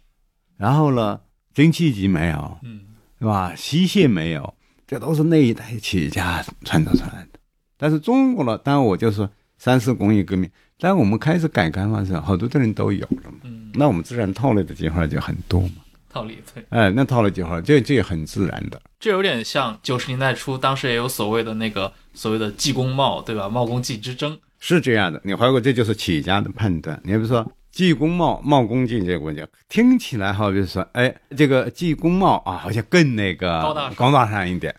[0.56, 1.20] 然后呢，
[1.52, 2.82] 蒸汽机没有，嗯，
[3.18, 3.52] 是吧？
[3.56, 4.54] 机械没有，
[4.86, 7.40] 这都是那一代企业家创造出来的。
[7.76, 10.48] 但是中国呢，当然我就是三次工业革命，
[10.80, 15.74] 当我们开始改革的时候，好多的人都有了嘛，嗯，那我们自然套利的机会就很多嘛。
[16.08, 18.80] 套利对，哎，那套利机会，这这也很自然的。
[18.98, 23.48] 这有点像九十年代初，当时也有所谓的那个所谓的技工贸，对吧？
[23.48, 25.20] 贸工技之争是这样的。
[25.24, 27.00] 你回过，这就是企业家的判断。
[27.04, 27.46] 你比如说。
[27.70, 34.74] 技工贸贸工技这个问题听起来好比说，哎，这个技工贸啊，好像更那个高大高大上一点。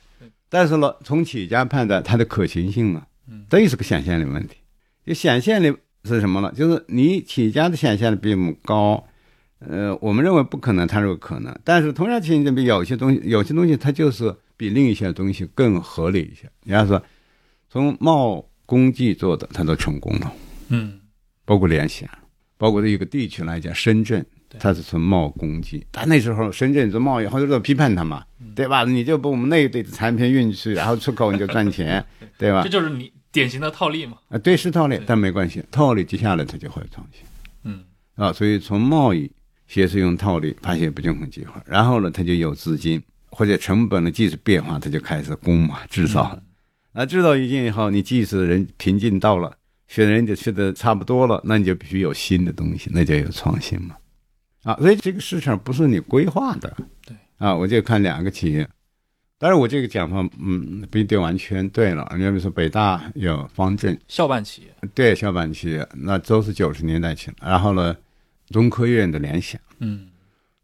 [0.49, 3.01] 但是呢，从企业家判断它的可行性呢，
[3.49, 4.57] 这也是个显现力问题。
[5.05, 5.73] 就显现力
[6.03, 6.51] 是什么呢？
[6.55, 9.03] 就是你企业家的想象力比我们高，
[9.59, 11.55] 呃，我们认为不可能，它是个可能。
[11.63, 16.49] 但是同样企业比有些东西，有些东西它就是比另一些东西更合理一些。
[16.65, 17.01] 人家说
[17.69, 20.33] 从贸工技做的，它都成功了，
[20.69, 20.99] 嗯，
[21.45, 22.09] 包括联想。
[22.57, 24.23] 包括这一个地区来讲，深圳
[24.59, 28.23] 它是从贸工技，但那时候深圳做贸易，好多人都批判他嘛，
[28.53, 28.83] 对吧？
[28.83, 32.05] 你就把我们那一堆的产品运去，然后出口你就赚钱，
[32.37, 32.61] 对吧？
[32.63, 34.17] 这就是你典型的套利嘛。
[34.29, 37.23] 啊，对，是套利，但没关系，套利接下来它就会创新。
[37.63, 37.83] 嗯，
[38.15, 39.31] 啊，所以从贸易
[39.67, 46.39] 先是用套利发现不均衡计划，然后呢，它就有资金或者成本的技术变化，它就开始工嘛制造。
[46.93, 49.55] 啊，制造一件以后，你即使人瓶颈到了。
[49.87, 53.97] 学人家学的差不多了，那你就必须有新的东西，那就有创新嘛。
[54.63, 56.73] 啊，所以这个市场不是你规划的。
[57.05, 57.13] 对。
[57.37, 58.65] 啊，我就看两个企业，
[59.41, 62.07] 当然我这个讲法，嗯，不一定完全对了。
[62.11, 67.31] 你比如说北大有方正校办企业，对校办企业，那都是九十年代起。
[67.41, 67.97] 然后呢，
[68.51, 70.09] 中科院的联想，嗯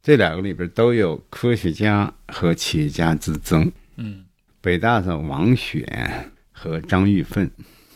[0.04, 3.72] 这两个里边都有科学家和企业家之争。
[3.96, 4.24] 嗯
[4.62, 7.50] 北大是王选和张玉凤，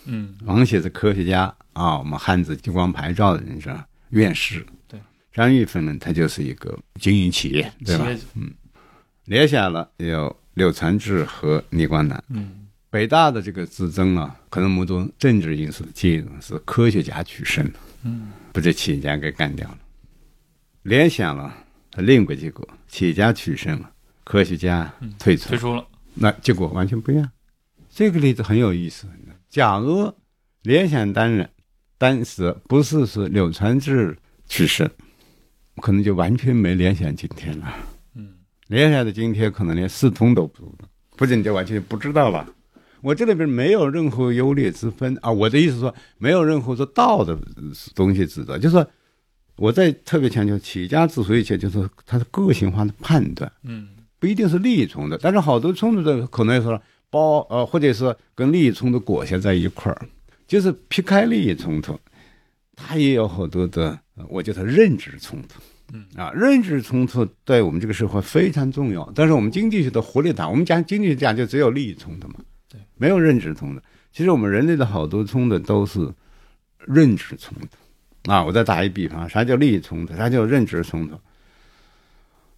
[0.06, 3.70] 嗯王选是科学家啊，我们汉字激光牌照的人是
[4.10, 4.66] 院士。
[4.88, 5.00] 对，
[5.32, 8.08] 张玉凤呢，他就是一个经营企业，对吧？
[8.34, 8.52] 嗯
[9.26, 12.24] 联想了有柳传志和倪光南。
[12.30, 12.58] 嗯
[12.90, 19.78] 北大的这个之争啊，可能某种政治因素的介入，是科学家取胜的，嗯把这企业家给干掉了。
[20.82, 21.56] 联想了，
[21.90, 23.90] 它另一个结果，企业家取胜了，
[24.26, 27.32] 科学家退出退，出了，那结果完全不一样。
[27.90, 29.08] 这个例子很有意思。
[29.50, 30.14] 假如
[30.64, 31.50] 联想担任，
[31.98, 34.92] 当时不是是柳传志去世，
[35.78, 37.74] 可能就完全没联想今天了。
[38.72, 42.48] 嗯联想的今天可能连四通都不如了，或者你就完全不知道了。
[43.02, 45.30] 我这里边没有任何优劣之分啊！
[45.30, 47.38] 我的意思说，没有任何说道的
[47.94, 48.88] 东西指责，就是说
[49.58, 53.52] 我在特别强调，企业家之所以强，就是他的个性化的判断。
[53.64, 60.08] 嗯不一定是利益冲突，但是好多冲突的可能说包呃，或者是跟利益冲突裹挟在一块儿，
[60.48, 62.00] 就是劈开利益冲突，
[62.76, 65.60] 他也有好多的，呃我叫他认知冲突。
[65.94, 72.36] 嗯啊，认知冲突对我们这个社会非常重要，但是我们经济学的活力党，我们讲经济学讲就只有利益冲突嘛，
[72.70, 73.82] 对，没有认知冲突。
[74.12, 76.10] 其实我们人类的好多冲突都是
[76.88, 78.44] 认知冲突啊。
[78.44, 80.16] 我再打一比方，啥叫利益冲突？
[80.16, 81.20] 啥叫认知冲突？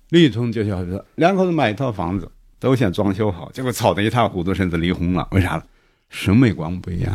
[0.09, 5.27] 利益冲突就像说两口子买一套房子，都想装修好，结果吵得一塌糊涂，甚至离婚了。
[5.31, 5.65] 为啥了？
[6.09, 7.11] 审美观不一样，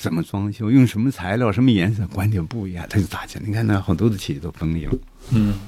[0.00, 3.38] 怎么装修，用什么材料，什么颜色，观点不一样，他就打架。
[3.44, 4.94] 你看那很多的企业都分离了
[5.30, 5.60] 嗯。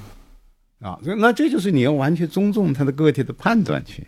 [0.79, 0.97] 啊。
[1.03, 4.07] 所以那这就是你要完全尊重他的个体的判断去。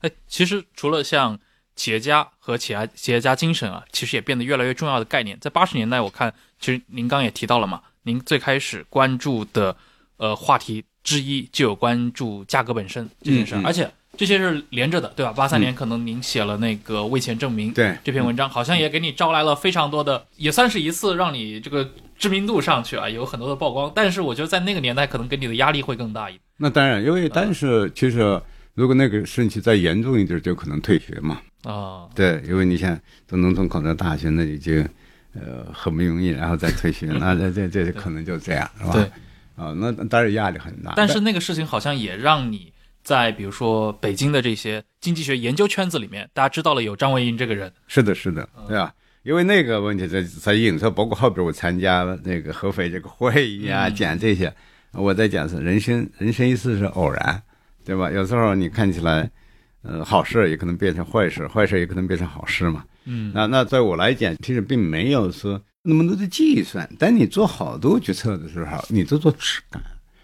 [0.00, 1.38] 哎，其实除了像
[1.76, 5.38] 企业家和企业企业家精神啊，其实也变得越来越重要的概念。
[5.40, 9.76] 在八十年代，我看其实您刚也提到了嘛，您最开始关注的
[10.16, 15.32] 呃话题之一就有关注价格本身这件事儿，嗯嗯而且这些是连着的，对吧？
[15.32, 21.88] 八三年可能您写了那个为钱证明对这篇文章，好像也给你招来了非常多的，也算是一次让你这个
[22.18, 23.90] 知名度上去啊，有很多的曝光。
[23.94, 26.42] 但是我觉得在那个年代，可能给你的压力会更大一点。
[26.58, 28.40] 那当然，因为但是其实
[28.74, 31.40] 如果那个事情再严重一点，就可能退学嘛。
[31.64, 34.86] 啊，对，因为你想从农村考到大学，那已经
[35.34, 38.92] 呃很不容易，然后再退学， 那这这这可能就这样，是吧？
[38.92, 39.10] 对。
[39.54, 40.92] 啊，那当然压力很大。
[40.96, 42.72] 但是那个事情好像也让你
[43.02, 47.72] 在比如说北京的这些经济学研究圈子里面，大家知道了有张维迎这个人。
[47.86, 48.94] 是的，是的，对吧？
[49.24, 54.52] 因为那个问题在在引出，包括后边我参加了那个合肥这个会议啊，嗯讲这些，
[54.92, 57.42] 我在讲是人生人生一世是偶然，
[57.84, 58.10] 对吧？
[58.10, 59.30] 有时候你看起来，
[59.82, 62.84] 呃，好事也可能变成坏事，坏事也可能变成好事嘛。
[63.04, 66.88] 嗯那那对我来讲，其实并没有说那么多的计算。
[66.98, 69.80] 但你做好多决策的时候，你都做质感。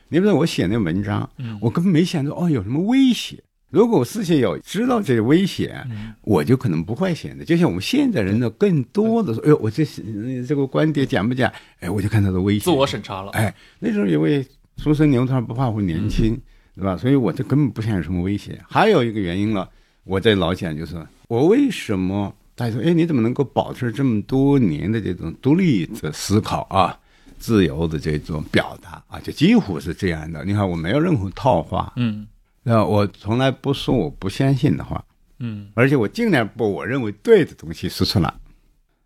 [0.08, 3.42] 你比如说我写那文章，嗯我根本没想到哦有什么威胁。
[3.70, 7.44] 如果我事先有知道这个危险，嗯我就可能不会写的。
[7.44, 11.52] 就像我们现在人呢，更多的说，哎呦，我这呃这个观点讲不讲？
[11.80, 13.30] 哎，我就看他的威胁，自我审查了。
[13.32, 14.42] 哎，那时候因为
[14.78, 16.40] 初生牛犊不怕虎，年轻，
[16.74, 16.96] 对吧？
[16.96, 18.58] 所以我就根本不想有什么威胁。
[18.66, 19.68] 还有一个原因了，
[20.04, 20.96] 我在老讲就是
[21.28, 26.98] 我为什么大家说，哎，你怎么能够保持这么多年的这种独立的思考啊，
[27.38, 30.44] 自由的这种表达啊，就几乎是这样的。
[30.44, 32.26] 你看，我没有任何套话，嗯。
[32.62, 35.02] 那我从来不说我不相信的话，
[35.38, 35.70] 嗯。
[35.74, 38.32] 而且我尽量把我认为对的东西说出来。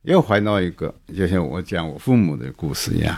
[0.03, 3.17] 又回到一个，就像我讲我父母的故事一样，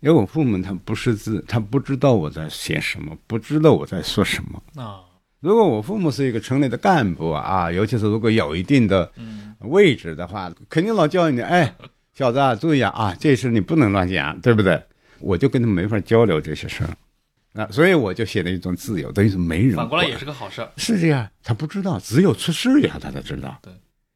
[0.00, 4.82] 因为我父母他不识字，他不知道我在写什么，不知道我在说什么。
[4.82, 5.00] 啊。
[5.40, 9.54] 如果我父母是一个城里的干部啊，尤其是如果有一定的嗯。
[9.62, 11.72] 位置的话，肯定老教育你，哎，
[12.14, 14.82] 小子啊，注意啊，啊，这事你不能乱讲，对不对？
[15.20, 20.70] 我就跟他没法交流这些事儿，啊，所以我就写了一种自由，等于是没人反过来也是个好事儿。
[20.76, 23.56] 是这样，他不知道，只有出事以后他才知道。
[23.62, 23.72] 对，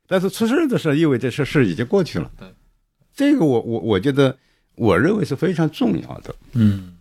[0.09, 2.30] 但是出事的时候，意味着这事已经过去了。
[2.36, 2.49] 对，
[3.14, 4.36] 这个我我我觉得，
[4.74, 6.97] 我认为是非常重要的嗯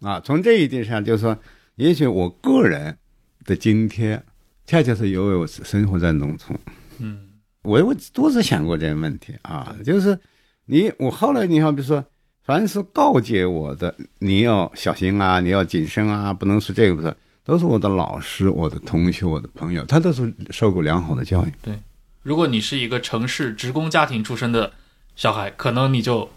[0.00, 0.20] 啊。
[0.20, 1.36] 从这一点上，就是说，
[1.74, 2.96] 也许我个人
[3.44, 4.22] 的今天，
[4.64, 6.58] 恰恰是因为我生活在农村，
[6.98, 7.29] 嗯
[7.62, 10.18] 我我多次想过这个问题啊，就是
[10.66, 12.02] 你我后来你好，比如说，
[12.42, 21.52] 凡是告诫我的，你要小心啊，你要谨慎啊，不能是这个不是，都是我的老师、我的同学、我的朋友，他都是受过良好的教育。
[21.62, 21.78] 对
[22.22, 24.72] 如果你是一个城市职工家庭出身的
[25.16, 26.28] 小孩，可能你就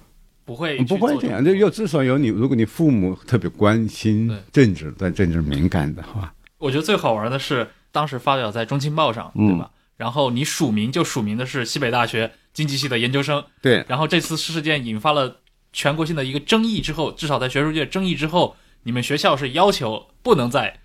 [0.43, 9.71] 不会不会这样，就有至少有你，如果你父母特别关心政治，对政治敏感的话，我觉得最好玩的是当时发表在《中青报》上，对吧？
[9.95, 13.85] 然后你署名就署名的是西北大学经济系的研究生，对。
[13.87, 15.39] 然后这次事件引发了
[15.71, 20.79] 全国性的一个争议之后，至少在学术界争议之后，你们学校是要求不能再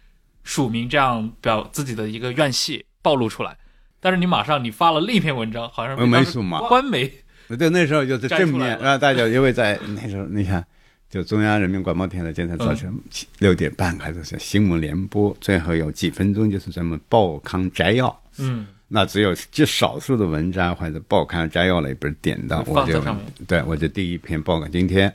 [0.45, 3.57] 署名这样表自己的一个院系暴露出来。
[4.01, 7.13] 但是你马上你发了另一篇文章，好像没署嘛，官媒。
[7.59, 10.65] 对，那时候就是正面啊，大家因为在那时候，你看，
[11.11, 12.95] 就中央人民广播电台经常早晨
[13.39, 18.23] 六点半开始是新闻联播，最后有几分钟就是咱们报刊摘要。
[18.39, 18.67] 嗯。
[18.89, 23.03] 那只有极少数的文章或者报刊摘要了一本点到，我就
[23.47, 24.71] 对我就第一篇报刊。
[24.73, 25.11] 今天《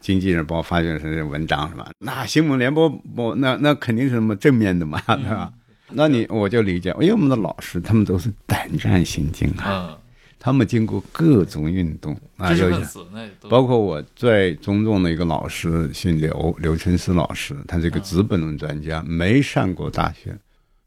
[0.00, 1.90] 经济日报》发表是文章是吧？
[1.98, 5.52] 那新闻联播不那那肯定是什么正面的嘛， 对吧？
[5.90, 9.98] 那你我就理解，因为我们的老师他们都是胆战心惊啊，
[10.38, 12.70] 他们经过各种运动啊，有
[13.48, 20.38] 包括我最尊重的一个老师，姓刘，刘成思老师，他是个资本论专家，没上过大学。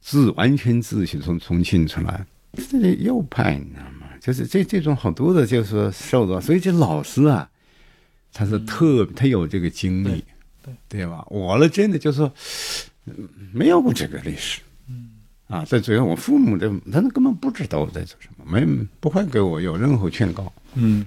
[0.01, 2.25] 自完全自学从重庆出来，
[2.69, 4.07] 这里右派你知道吗？
[4.19, 7.49] 就是这这种好多的，就是受到，所以这老师啊，
[8.33, 10.23] 他是特他有这个经历，
[10.63, 11.07] 对对。
[11.07, 11.25] 吧？
[11.29, 12.31] 我呢，真的就是说
[13.53, 15.11] 没有过这个历史，嗯。
[15.47, 18.65] 啊，在主要我父母的，他们根本不知道我在做什么，没
[18.99, 21.05] 不会给我有任何劝告，嗯，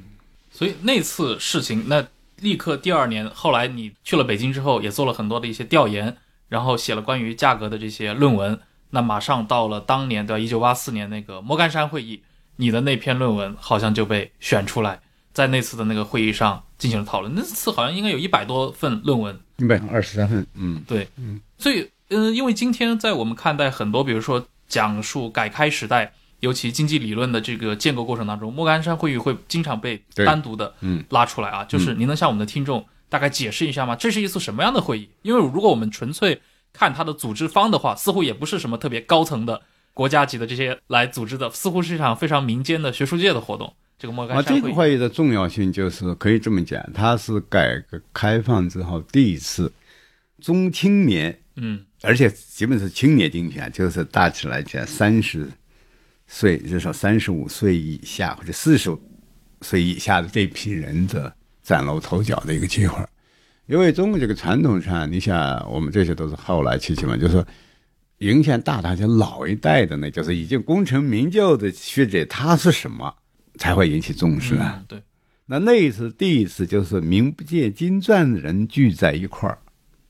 [0.50, 2.06] 所以那次事情，那
[2.40, 6.16] 立刻第二年，后来你去了北京之后，也做了很多的一些调研，
[6.48, 8.58] 然后写了关于价格的这些论文。
[8.94, 12.22] 那马上到了当年的一九八四年那个莫干山会议，
[12.56, 15.00] 你的那篇论文好像就被选出来，
[15.32, 17.34] 在那次的那个会议上进行了讨论。
[17.34, 20.46] 那次好像应该有一百多份论文，一百二十三份。
[20.54, 31.64] 嗯，对，嗯，所以，嗯，因为今天在我们看待很多，比如说讲述改开时代，尤其经济理论的这个建构过程当中，莫干山会议会经常被单独的嗯拉出来啊。
[31.64, 33.96] 就是您能向我们的听众大概解释一下吗？
[33.96, 35.08] 这是一次什么样的会议？
[35.22, 36.40] 因为如果我们纯粹
[36.74, 39.62] 看它的组织方的话，似乎也不是什么特别高层的
[39.94, 43.72] 国家级的这些来组织的，似乎是一场非常民间的学术界的活动。
[43.96, 49.72] 这个莫干山会议，这个会议的重要性就是可以这么讲，它是改革开放之后第一次
[50.40, 55.48] 中青年，嗯，而且基本是青年竞选，就是大致来讲三十
[56.26, 58.94] 岁至少三十五岁以下或者四十
[59.60, 63.00] 岁以下的这批人的崭露头角的一个机会。
[63.66, 67.46] 因为中国这个传统上，你想我们这些都是后来去起嘛，就是说
[68.18, 73.14] 影响大，大家老一代的呢，就是已经功成名就的学者，他是什么
[73.58, 74.84] 才会引起重视啊？
[74.86, 75.02] 对，
[75.46, 79.58] 那那一次第一次就是名不见经传的人聚在一块儿，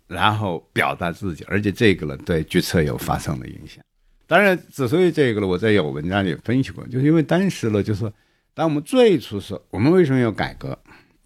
[0.08, 3.82] 然后表达自己，而且这个呢对决策有发生了影响。
[4.26, 8.12] 当然，之所以这个呢，我在有文章里分析过，就是因为当时呢，就是
[8.52, 10.76] 当我们最初是我们为什么要改革，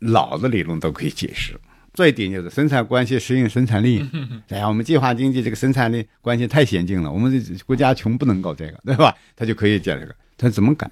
[0.01, 1.59] 老的理论都可以解释。
[1.99, 4.09] 最顶就是生产关系适应生产力，
[4.51, 9.13] 哎呀，我们计划经济这个生产力关系太先进了，我们国家穷不能搞这个， 对吧？
[9.35, 10.89] 他就可以讲这个，他怎么改？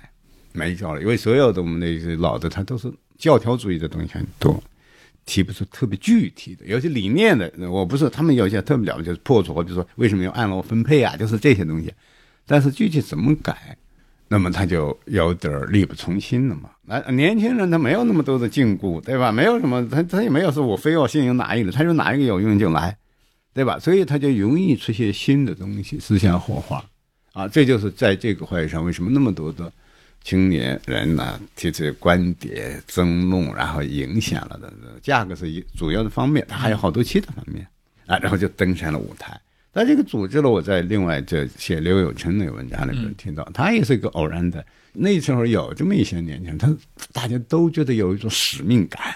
[0.53, 4.61] 没教了，因为所有的我们那些老的，他都是教条主义的东西很多，
[5.25, 11.95] 提不出特别具体的，有些理念的，我不是他们有些特别了，就是破除，比如说为什么要按劳分配啊，就是这些东西，
[12.49, 13.79] 但是具体怎么改？
[14.29, 16.71] 那么他就有点力不从心了嘛。
[16.83, 19.31] 那年轻人他没有那么多的禁锢，对吧？
[19.31, 22.97] 没有什么，他他也没有说我非要信用哪一个，他说哪一个有用就来，
[23.55, 23.79] 对吧？
[23.79, 26.85] 所以他就容易出现新的东西，思想火花
[27.33, 27.47] 啊。
[27.49, 29.73] 这就是在这个会议上，为什么那么多的
[30.23, 34.73] 青年人呢提出观点、争论，然后影响了的
[35.03, 37.67] 价格是一主要的方面，他还有好多其他方面
[38.07, 39.39] 啊，然后就登上了舞台。
[39.79, 44.65] 那这个组织了，我在另外这写刘有成那个文章里面听到，他也是一个偶然的。
[44.95, 46.75] 那时候有这么一些年轻人，他
[47.13, 49.15] 大家都觉得有一种使命感，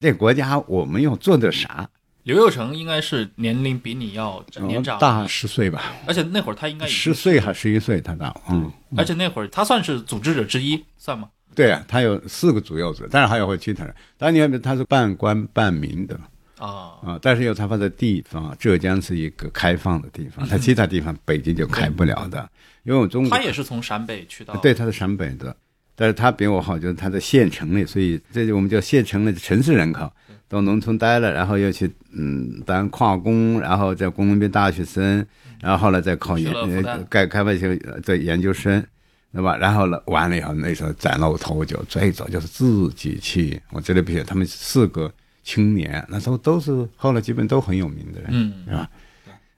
[0.00, 1.88] 这国家我们要做点啥。
[2.24, 11.28] 刘有成应该是年龄比你要年长大十岁吧，而且那会儿他应该十岁还十一岁，他大，嗯，而且那会儿他算是组织者之一，算吗？
[11.54, 13.94] 对啊，他有四个主要组，当然还有会其他人。
[14.18, 16.18] 当然你看，他是半官半民的。
[16.60, 17.18] 啊啊！
[17.22, 22.48] 但是有他发的地方，浙江是一个开放的地方，他其他地方北京就开不了的。
[22.82, 25.56] 因为我中国他也是从陕北去到，对，他是陕北的，
[25.96, 30.12] 但是他比我好，就是他在县城里，所以这就我们叫县城里的城市人口，
[30.48, 35.24] 到农村待了，然后又去嗯当矿工，然后在工农兵大学生，
[35.62, 36.52] 然后后来再考研，
[37.08, 38.84] 改开发学在研究生，
[39.32, 39.56] 对吧？
[39.56, 45.10] 然后呢，完了以后那时候崭露头角，最早就是自己去，我这里比如他们四个。
[45.50, 48.90] 青年那时候都是后来基本都很有名的人，嗯，是吧？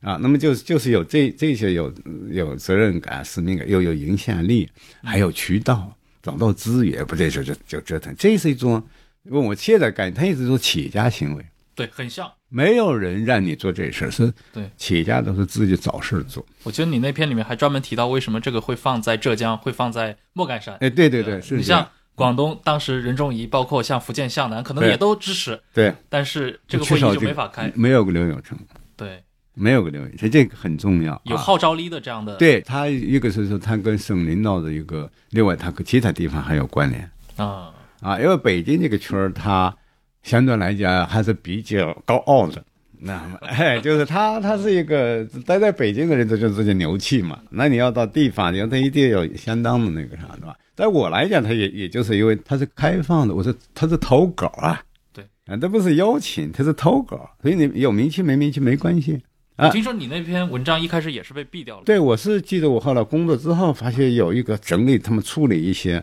[0.00, 1.92] 啊，那么就是就是有这这些有
[2.30, 4.68] 有责任感、使命感，又有影响力，
[5.02, 5.96] 还有渠道。
[6.22, 8.14] 找到资源，不这时候就就折腾。
[8.16, 8.80] 这是一种
[9.24, 11.44] 问我现在感觉，它也是一种企业家行为。
[11.74, 12.30] 对，很像。
[12.48, 16.46] 没有人让你做这事儿，是对企业家都是自己找事儿做。
[16.62, 20.76] 我觉得你那篇里面还专门提到，为什么这个会放在浙江，会放在莫干山？
[20.76, 21.90] 哎，对对对，是你像
[22.22, 25.60] 广东当时任仲夷，包括像福建向南，可能也都支持。
[25.74, 28.56] 对，但是这个会议就没法开，没有个刘永成。
[28.96, 29.20] 对，
[29.54, 31.20] 没有个刘永成，这个很重要。
[31.24, 32.36] 有号召力的这样的。
[32.36, 39.74] 对他，一个是说他跟省领导的一个，另外他跟其他地方还有关联啊啊，因为北京这个圈儿，他
[40.22, 42.64] 相对来讲还是比较高傲的。
[43.04, 47.36] 那么， 哎，就是他，他是一个待在北京的人，这就这些牛气嘛。
[47.50, 50.54] 那你要到地方，你要他一定有相当的那个啥，对吧？
[50.74, 59.20] 在我来讲，他也也就是因为他是开放的，我说他是投稿啊，对啊，这不是邀请，他是投稿，所以你有名气没名气没关系
[59.56, 59.68] 啊。
[59.70, 61.82] 听说你那篇文章一开始也是被毙掉了？
[61.84, 66.02] 对，我是记得我后来工作之后，发现有一个整理，他们处理一些，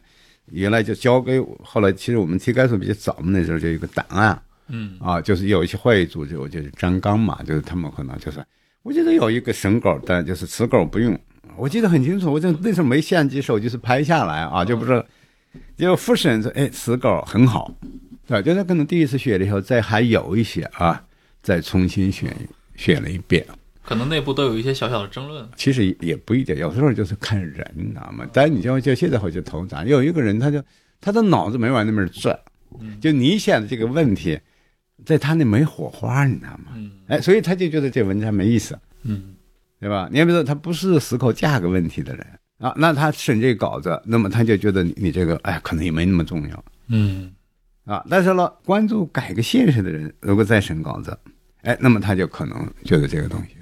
[0.52, 4.40] 原来就交给我，后来其实我们题干所比较早嘛，那时候就有一个档案。
[4.72, 8.38] 嗯啊，就是有一些会议组织，我就是张刚嘛，就是他们可能就是，
[8.84, 11.20] 我记得有一个审稿的，就是词稿不用，
[11.58, 15.04] 我记得很清楚，我就那时候没相机，手机是拍下来啊，就不是，
[15.78, 17.74] 就复审说，哎，词稿很好，
[18.26, 21.04] 对，就是可能第一次选了以后，再还有一些啊，
[21.42, 22.36] 再重新选
[22.76, 23.46] 选了一遍，
[23.84, 28.26] 可能内部都有一些小小的争论，其实也不一定，有时候就是看人，你知道吗？
[28.32, 30.64] 但你就就现在回去投咱，有一个人他就
[31.02, 32.38] 他的脑子没往那边转，
[33.02, 34.40] 就你想的这个问题。
[35.06, 36.74] 在他那没火花，你知道吗？
[36.76, 39.34] 嗯，哎，所以他就觉得这文章没意思，嗯，
[39.80, 40.10] 对吧？
[40.12, 42.26] 你比如说他不是思考价格问题的人
[42.60, 47.32] 啊，那他审这稿子，那么他就觉得你你这个哎，可能也没那么重要，嗯，
[47.86, 51.18] 啊，但是呢，关注改革现实的人，如果再审稿子，
[51.62, 53.56] 哎，那么他就可能觉得这个东西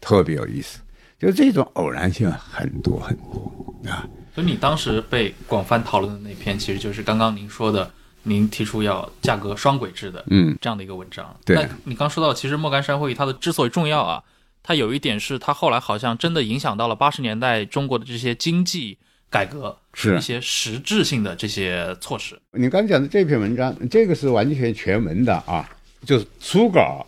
[0.00, 0.80] 特别有意思，
[1.18, 4.08] 就这种偶然性很多很多啊。
[4.34, 7.90] 所以你当时被广泛讨论的那篇，其实就是刚刚您说的。
[8.24, 11.34] 您提出要价格双轨制的，嗯，这样的一个文章。
[11.46, 14.22] 对，那你刚说到，其实莫干山会议它的之所以重要啊，
[14.68, 18.98] 它有一点是它后来好像真的影响到了八十年代中国的这些经济
[19.30, 22.38] 改革，是一些实质性的这些措施。
[22.52, 25.66] 你刚讲的这篇文章，这个是完全全文的啊，
[26.04, 27.06] 就是初稿，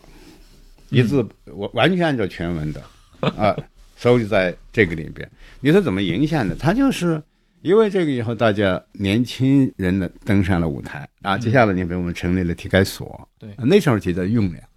[0.88, 2.82] 一字我完全按照全文的
[3.20, 3.54] 啊，
[3.98, 5.30] 收集在这个里边。
[5.60, 6.56] 你说怎么影响的？
[6.56, 7.22] 它就是。
[7.60, 11.36] 因为这个以后，大家年轻人呢登上了舞台啊。
[11.36, 14.69] 接下来，你比我们成立了体改所，对，那时候记得用量，对，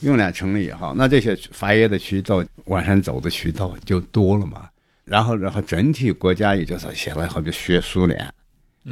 [0.00, 4.68] 用量成立以后，那这些发芽的渠道往上走的渠道就多了嘛。
[5.04, 8.26] 然后，然后整体国家也就是写了好比学苏联，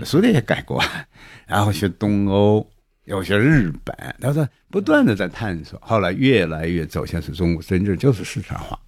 [0.04, 0.82] 苏联也改过，
[1.48, 2.66] 然后学东欧，
[3.04, 8.78] 又学日本，他说不断的在探索，后来越来越走向是中国真正就是市场化。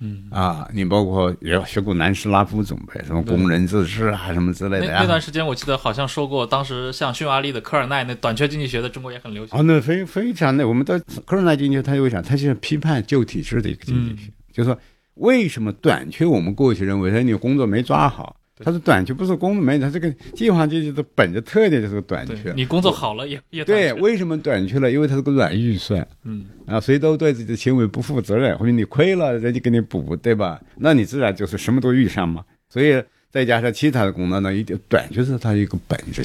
[0.00, 4.86] 嗯啊，你包括也学过南斯拉夫总呗，什么工人自治啊，什么之类的。
[4.86, 9.58] 那那段时间我记得好像说过，当时像匈牙利的科尔奈那短缺经济学在中国也很流行。
[9.58, 12.22] 哦，那非非常的，我们的科尔奈经济学，他为啥？
[12.22, 14.78] 他是批判旧体制的一个经济学，就是说
[15.14, 16.24] 为什么短缺？
[16.24, 18.36] 我们过去认为说你工作没抓好。
[18.62, 22.52] 他是短缺，不是工作没，它这个计划经济的本质特点就是个短缺。
[22.54, 24.90] 你工作好了也也对，为什么短缺了？
[24.90, 26.06] 因为它是个软预算。
[26.24, 30.60] 嗯啊，谁都对自己的行为不负责任，或者你亏了，人家给你补，对吧？
[30.76, 32.44] 那你自然就是什么都遇上嘛。
[32.68, 36.22] 所以再加上其他的工作呢，一定短缺是它一个本质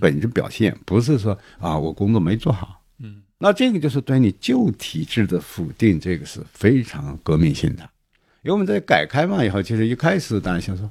[0.00, 2.80] 本质表现，不是说啊我工作没做好。
[3.00, 7.82] 嗯，那这个就是对你旧体制的否定，这个是非常革命性的。
[8.42, 10.88] 因为我们在改开放以后，其实一开始当然想说。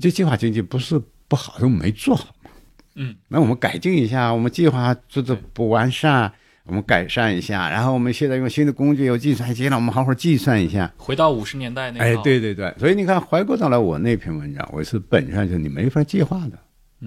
[0.00, 2.50] 这计划经济不是不好，是没做好嘛。
[2.96, 6.32] 嗯，那我们改进一下，我们计划做的不完善，
[6.64, 7.70] 我们改善一下。
[7.70, 10.92] 然后我们现在用新的工具，有计算机了，我们好好计算一下。
[10.96, 16.58] 回到五十年代那哎，对对对，所以你看，回过头来，我那篇文章，我是本质上就是你没法计划的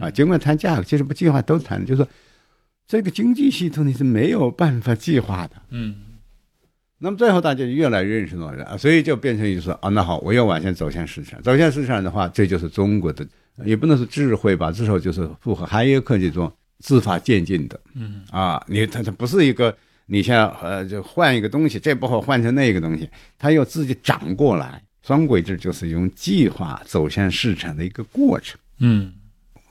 [0.02, 0.10] 啊。
[0.10, 2.08] 尽管谈价格，其实不计划都谈，就是说
[2.88, 5.62] 这个经济系统你是没有办法计划的。
[5.70, 5.96] 嗯。
[7.04, 13.26] 那么最后大家越来越认识到啊，所以就变成一说啊，那好，我要往前走向市场，走向市场的话，这就是中国的，
[13.66, 18.22] 也不能说智慧吧，至少就是符合海耶克这种自发渐进的，嗯。
[18.30, 19.76] 啊，你它它不是一个
[20.06, 29.12] 你像呃就换一个东西，这不好换成那个东西，它要自己长过来，双轨制就是用计划走向市场的一个过程，嗯，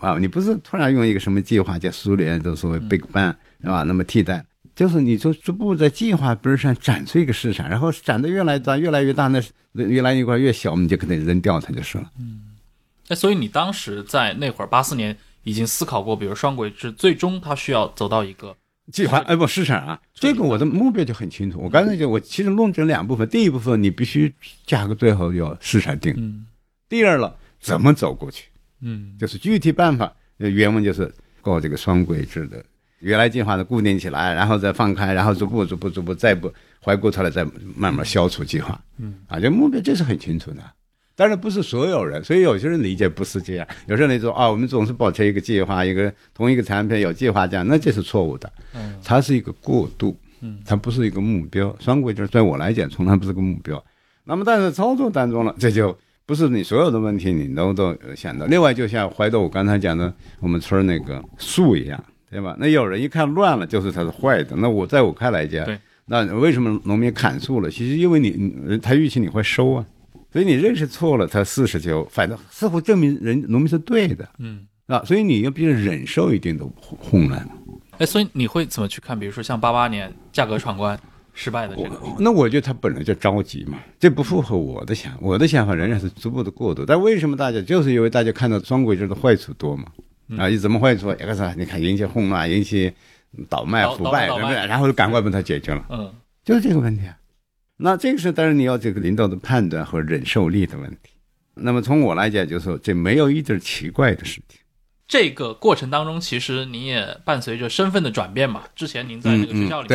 [0.01, 3.85] 啊，你不是突然用一个什么计划，叫苏联的所谓 Big Bang 是吧？
[3.85, 4.45] 那么替代。
[4.81, 9.39] 就是你就逐步在计划边上展出一个市场，然后展的越来越大，越来越大，那
[9.74, 12.11] 越来越块越小，我们就可能扔掉它就是了。
[12.18, 12.57] 嗯，
[13.07, 18.57] 那所以你当时在那会儿八四年已经思考过，比如双轨制，最终它需要走到一个
[18.91, 21.59] 计划，哎不市场啊，这个我的目标就很清楚。
[21.61, 24.33] 我刚才就我其实论证两部分，第一部分你必须
[24.64, 26.47] 价格最后要市场定，嗯，
[26.89, 28.47] 第二了怎么走过去，
[28.81, 31.12] 嗯就是具体办法，呃原文就是
[31.43, 32.64] 搞这个双轨制的，
[33.01, 37.44] 原来计划的固定起来，然后再放开，然后逐步逐步逐步再不回过头来再
[37.76, 38.80] 慢慢消除计划。
[38.98, 40.62] 嗯，啊，这目标这是很清楚的。
[41.16, 43.66] 但是不是所有人，所以有些人理解不是这样。
[43.86, 48.51] 有些人说啊，我们总是保持一个计划，一个同一个产品有计划这样，那这是错误的。
[48.74, 51.76] 嗯，它是一个过渡，嗯，它不是一个目标。
[51.78, 53.82] 双轨制对我来讲从来不是个目标。
[54.24, 55.94] 那么但是操作当中了，这就
[56.24, 58.46] 不是你所有的问题你都都呃想到。
[58.46, 62.57] 另外，就像怀豆我刚才讲的，我们村那个树一样，对吧？
[62.59, 64.55] 那有人一看乱了，就是它是坏的。
[64.57, 67.70] 那我在我看来讲，对，那为什么农民砍树了？
[67.70, 69.85] 其实因为你你他预期你会收啊，
[70.33, 74.66] 所以你认识错了，他事实就反正似乎证明人农民是对的嗯。
[74.87, 77.49] 啊，所以你要必须忍受一定的混混乱。
[77.99, 79.16] 哎，所以你会怎么去看？
[79.16, 80.99] 比如说像八八年价格闯关
[81.33, 86.85] 失败的这个，那我觉得他本来就着急嘛，这不符合我的想，我的想法仍然是逐步的过渡。
[86.85, 89.85] 但为什么大家就是因为大家看到双轨制的坏处多嘛？
[90.39, 91.11] 啊，你怎么坏处？
[91.12, 92.93] 一个是你看引起混乱，引起
[93.49, 94.55] 倒卖、腐败，对不对？
[94.66, 96.12] 然后就赶快把它解决了，嗯
[96.45, 97.16] 就是这个问题啊。
[97.76, 101.12] 那这个是当然你要这个领导的判断和忍受力的问题。
[101.55, 104.59] 那么从我来讲，就是说这没有一点奇怪的事情。
[105.09, 108.62] 这个过程当中，其实你也伴随着身份的转变嘛。
[108.76, 109.89] 之前您在这个学校里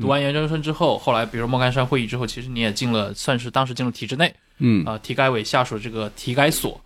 [0.00, 6.80] 读完研究生之后，后来比如莫干山会议之后，其实你也进了，算是当时进入体制内，嗯啊、体改委下属这个体改所，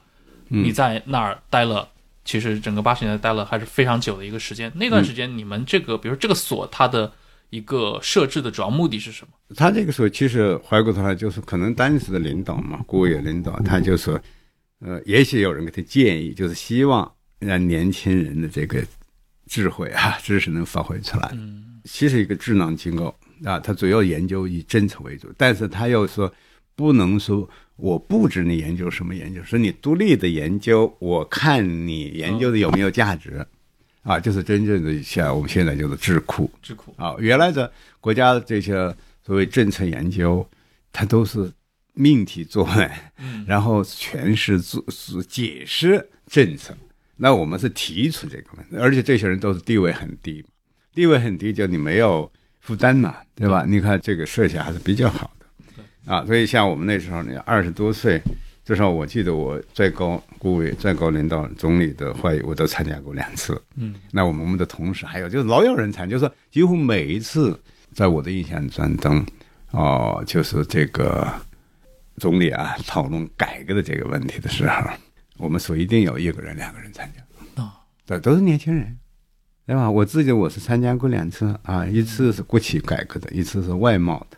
[0.49, 1.89] 嗯你在那儿待了，
[2.27, 4.71] 其实整个八十年代待了还是非常久的一个时间。
[4.75, 7.11] 那段时间，你们这个，比如这个所，它的
[7.49, 9.33] 一个设置的主要目的是什么？
[9.57, 14.21] 他这个时候其实回过头来就是可能当时的领导嘛，国务院领导，他就说，
[14.81, 18.85] 呃，也许有人给他建议，就是希望让年轻人的这个
[19.47, 21.31] 智慧啊、知识能发挥出来。
[21.33, 23.15] 嗯其实一个智囊机构
[23.45, 26.33] 啊，它主要研究以政策为主，但是他又说
[26.77, 33.45] 不能说我布置你研究什么研究，是你独立的研究，我看你研究的有没有价值。
[34.03, 37.69] 啊，就是真正的像我们现在叫做智库，智库，啊，原来的
[38.01, 38.73] 国家的这些
[39.25, 40.49] 所谓政策研究，
[40.93, 41.51] 它都是
[41.93, 43.45] 命题作文，嗯。
[43.49, 46.73] 然后诠释、做是解释政策。
[47.17, 50.45] 那我们是提出这个问题，而且这些人都是地位很低，
[50.95, 53.65] 地位很低，就你没有负担嘛，对吧？
[53.67, 55.46] 你看这个设想还是比较好的，
[56.07, 58.21] 啊，所以像我们那时候，你二十多岁，
[58.65, 63.61] 至少我记得我最高顾委、最高领导、总理的会议，我都参加过两次。
[63.75, 67.61] 嗯那我们我们的同事还有就是老有人参，就是几乎每一次
[67.93, 68.67] 在我的印象
[68.99, 69.27] 中，
[69.73, 71.27] 哦，就是这个
[72.19, 74.91] 总理啊讨论改革的这个问题的时候，
[75.39, 78.97] 我们说一定有一个人、两个人参加，啊，对，都是年轻人，
[79.67, 79.91] 对吧？
[79.91, 84.37] 我自己我是参加过两次啊，一次是国企改革的，一次是外贸的，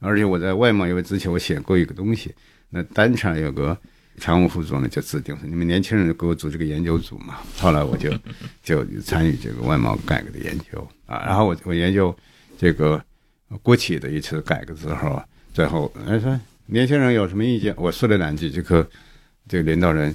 [0.00, 2.34] 而且我在外贸因为之前我写过一个东西，
[2.70, 3.76] 那当场有个。
[4.16, 7.40] 常务副总呢就指定说，你们年轻人给我组这个研究组嘛。
[7.58, 8.16] 后来我就
[8.62, 12.16] 就参与这个外贸改革的研究啊，然后我我研究
[12.56, 13.04] 这个
[13.60, 15.20] 国企的一次改革之后，
[15.52, 18.88] 最后人说年轻人有什么意见，我说了两句，这个
[19.48, 20.14] 这个领导人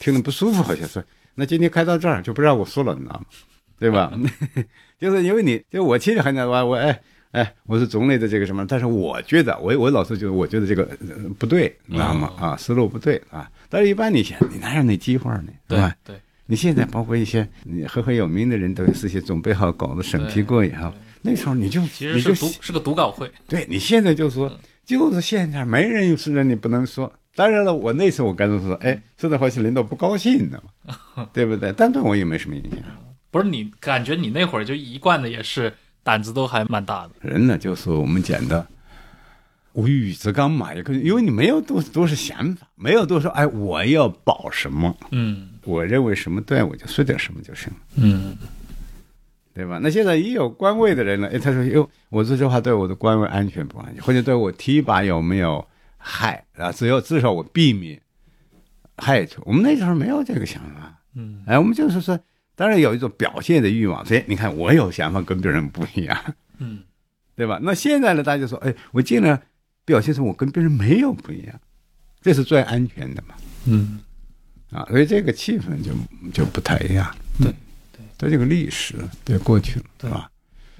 [0.00, 1.00] 听得不舒服，好像说
[1.36, 3.26] 那今天开到这儿就不让我说了，你知道吗？
[3.78, 4.12] 对吧？
[4.98, 7.00] 就是因为你就我其实很讲我我哎。
[7.32, 8.64] 哎，我是总理的这个什么？
[8.66, 12.32] 但是我觉得，我我老是觉得，我觉得这个、呃、不对，你知道吗？
[12.38, 13.50] 啊，思路不对啊。
[13.68, 15.48] 但是一般你想，你哪有那机会呢？
[15.68, 15.94] 对吧？
[16.04, 16.16] 对，
[16.46, 24.50] 你现在包括一些你赫赫有名的人，都事先准备好稿子审批过以后，那时候你就其实是读是个读稿会，对你现在就说，
[24.84, 27.12] 就是现在没人有事人你不能说。
[27.34, 31.70] 当然了，我那时候我干脆说，哎，说的话是领导不高兴的嘛， 对不对？
[31.76, 32.80] 但对我也没什么影响。
[33.30, 35.70] 不是你感觉你那会儿就一贯的也是
[36.06, 37.10] 胆子都还蛮大的。
[37.20, 38.64] 人呢，就是我们讲的
[39.72, 47.76] 无欲则刚嘛，也可以，因为你没有多多少想法，没有多少哎，我要保什么，嗯我认为什么对，我就说点什么就行了。
[47.96, 48.36] 嗯
[49.52, 49.80] 对吧？
[49.82, 55.66] 那现在一有官位的人了，哎，他说哟，我这句话对我的官位安全不安全，或者对我提拔有没有
[55.96, 56.70] 害啊？
[56.70, 58.00] 只有至少我避免
[58.98, 59.42] 害处。
[59.46, 62.18] 我们那时候没有这个想法，嗯哎，我们就是说，
[62.56, 66.80] 当然有一种表现的欲望，所以你看我有想法跟别人不一样，嗯
[67.36, 67.60] 对吧？
[67.62, 69.38] 那现在呢，大家就说，哎，我尽量
[69.84, 71.60] 表现成我跟别人没有不一样，
[72.22, 73.34] 这是最安全的嘛，
[73.66, 74.00] 嗯
[74.70, 75.92] 啊，所以这个气氛就
[76.32, 77.14] 就不太一样。
[77.38, 77.52] 对
[77.92, 80.30] 对，对这个历史对过去了，对吧？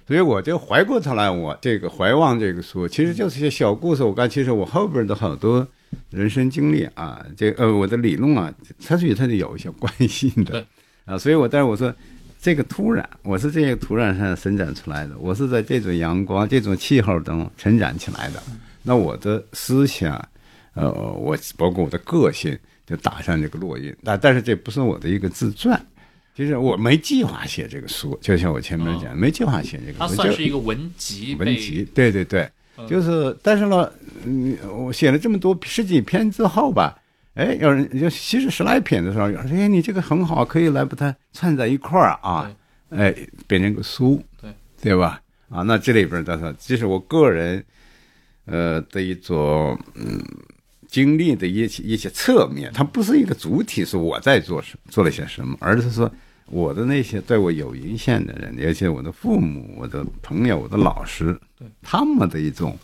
[0.06, 4.02] 所以我就回过头来，我这个怀望这个书，其实就是一些小故事。
[4.02, 5.66] 我刚其实我后边的好多
[6.10, 8.54] 人生经历啊，这呃我的理论啊，
[8.86, 10.66] 它是与它是有一些关系的对
[11.06, 11.16] 啊。
[11.16, 11.92] 所以我但是我说
[12.38, 18.42] 这个土壤，我是这个土壤上生长出来的，我是在这种阳光、这种气候中成长起来的。
[18.82, 20.16] 那我的思想，
[20.74, 22.56] 呃，我包括我的个性，
[22.86, 23.92] 就打上这个烙印。
[24.04, 25.80] 但但是这不是我的一个自传，
[26.36, 29.98] 其实我没计划写这个书，就像我前面讲，没计划写这个。
[29.98, 32.48] 它算是一个文集，文集，对对对，
[32.86, 33.90] 就是但是呢，
[34.24, 36.96] 嗯，我写了这么多十几篇之后吧，
[37.36, 42.50] 哎，有人就其实十来篇的时候，有人说，哎，你这个很好，可以来把它串在一块儿啊，
[42.88, 43.14] 哎，
[43.46, 44.50] 变成个书，对
[44.80, 45.20] 对吧？
[45.50, 47.62] 啊，那这里边的说，这是我个人，
[48.46, 50.18] 呃的一种嗯
[50.88, 56.10] 经历的一些一些侧面，它不是一个主体，是我在做什做了些什么，而是说
[56.46, 62.78] 我的那些对我有影响的人，而且我的父母、我的朋友、我的老师，对他们的一种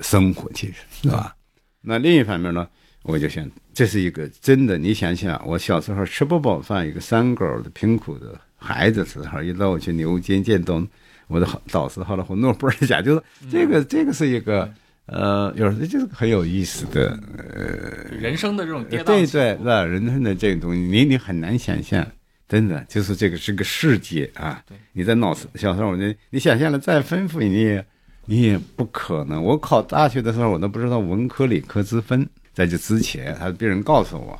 [0.00, 1.34] 生活，其实是吧？
[1.80, 2.68] 那另一方面呢，
[3.02, 10.86] 我就想，这是一个真的，你想想，我小时候吃不饱饭，一个三狗的贫苦的孩子时候，一到我去牛津剑东。
[11.28, 14.70] 我的导师后来和诺贝尔奖，就是这个，这个是一个
[15.06, 17.18] 呃，有时候就是很有意思的
[17.54, 22.06] 呃，人生的这种跌宕对对，那人生的这个东西，你你很难想象，
[22.46, 24.62] 真的就是这个是个世界啊。
[24.92, 27.86] 你在脑子小时候，你你想象的再丰富，你也
[28.26, 29.42] 你也不可能。
[29.42, 34.38] 我考大学的时候，我都不知道文科理科之分，在这之前，他的病人告诉我。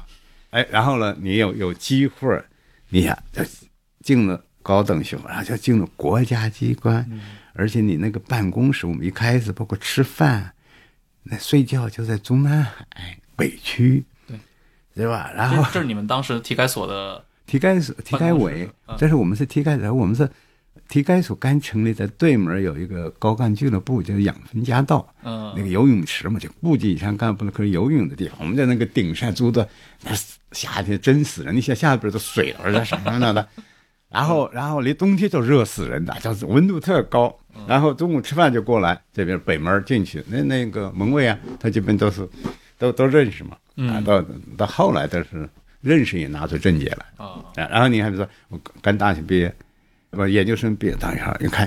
[0.50, 2.42] 哎，然后呢，你有有机会，
[2.88, 3.22] 你呀
[4.00, 4.44] 进了。
[4.64, 7.04] 高等学府，然后就进了国家机关，
[7.52, 10.54] 而且你那个办公室，我们一开始包括吃饭、
[11.24, 14.38] 那睡觉就在中南海北区，对
[14.94, 15.32] 对吧？
[15.34, 20.30] 然后这是你们当时体改所的体改所、体改委，这是我们是体改所，我们是
[20.92, 28.36] 体改所刚成立，在对门有一个高干俱乐部，就是养分家道，嗯，那个游泳池嘛，就部级以上干部可以游泳的地方。
[28.40, 29.66] 我们在那个顶上租的，
[30.02, 30.12] 那
[30.52, 33.48] 夏天真死人，你想下边都水了，是什么样的？
[34.12, 37.34] 然后，然后离冬天就热死人的，就是温度特高。
[37.66, 42.28] 然后中午吃饭就过来这边北门进去，那那个门卫啊，他基本都是
[42.76, 43.56] 都都认识嘛。
[43.88, 44.22] 啊，到
[44.58, 45.48] 到后来都是
[45.80, 47.42] 认识也拿出证件来啊。
[47.54, 49.54] 然后你还比如说我刚大学毕业，
[50.12, 51.66] 不研究生毕业，当下一看，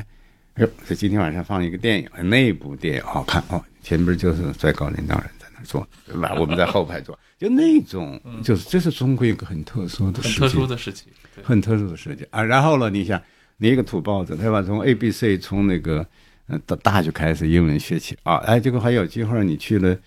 [0.53, 6.35] 哎呦，这今天晚上放一个电影，那部电影好看哦，前边就是最高领导人在那坐，对吧？
[6.37, 11.11] 我们在后排坐，就那种，就是这是中国一个很特殊的、很特殊的事情。
[11.43, 13.19] 很特殊的事情啊，然后呢，你想，
[13.57, 14.61] 你一个土包子，对吧？
[14.61, 16.05] 从 A B C，从那个
[16.47, 19.97] 嗯到大就开始英文学起啊，哎，结果还有机会你去了，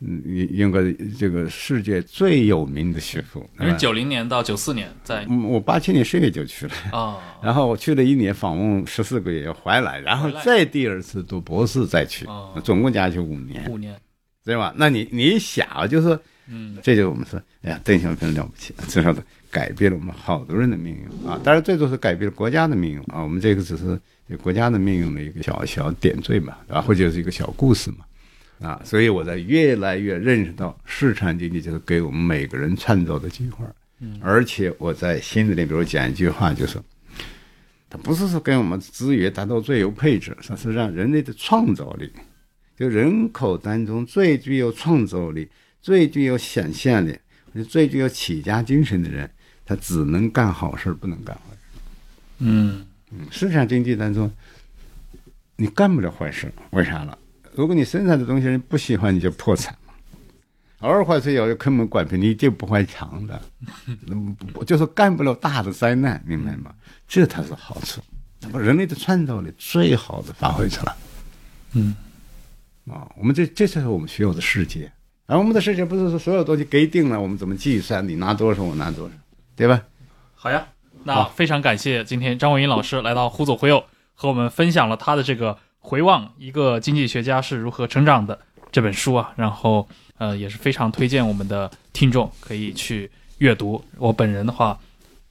[0.00, 0.80] 嗯，应该
[1.18, 3.48] 这个世界最有名的学府。
[3.58, 12.26] 是九零年到九四年在，我八七年十月就去了啊， 然后我去了一年访问十四个月回来，然后再第二次读博士再去，
[12.64, 13.94] 总共加起五年，五年，
[14.44, 14.72] 对吧？
[14.76, 16.18] 那你你想就是
[16.48, 19.22] 嗯，这就是我们说，哎呀，邓小平了不起，至少的。
[19.52, 21.36] 改变了我们好多人的命运啊！
[21.42, 23.20] 当然，最多是改变了国家的命运啊！
[23.20, 24.00] 我们这个只是
[24.40, 28.04] 国家的命运的一个小小点缀嘛，然后就是一个小故事嘛，
[28.60, 28.80] 啊！
[28.84, 33.64] 所以我在越来越认识到，市场经济就是给我们每个人创造的机会。
[34.00, 36.78] 嗯，而且我在心里，比如讲一句话，就是，
[37.88, 42.10] 它不是说给我们资源达到最优配置，它是让人类的创造力，
[42.76, 45.48] 就人口当中最具有创造力、
[45.80, 47.18] 最具有想象力、
[47.68, 49.30] 最具有企业精神的人。
[49.66, 51.80] 他只能干好事不能干坏事。
[52.38, 54.28] 嗯嗯，市场经济当中，
[55.54, 57.16] 你干不了坏事，为啥了？
[57.54, 59.92] 如果你生产的东西人不喜欢，你就破产嘛。
[60.80, 63.40] 偶尔坏事要坑蒙拐骗，你就不会长的，
[64.66, 66.72] 就是干不了大的灾难，明白吗？
[67.06, 68.00] 这才是好处，
[68.40, 70.94] 那么人类的创造力最好的发挥出来。
[71.74, 71.94] 嗯，
[72.88, 74.90] 啊，我们这这才是我们需要的世界。
[75.26, 78.06] 而我们的世界不是说所有东西给定了，我们怎么计算？
[78.08, 79.14] 你拿多少，我拿多少。
[79.54, 79.82] 对吧？
[80.34, 80.66] 好呀，
[81.04, 83.76] 那非常感谢今天张文英老师来到《忽左忽右》，
[84.14, 88.38] 和我们分享了他的这个回望一个经济学家是如何成长的
[88.70, 89.32] 这本书啊。
[89.36, 89.88] 然后
[90.18, 93.82] 呃，也是非常推荐我们的听众可以去阅读。
[93.98, 94.78] 我本人的话，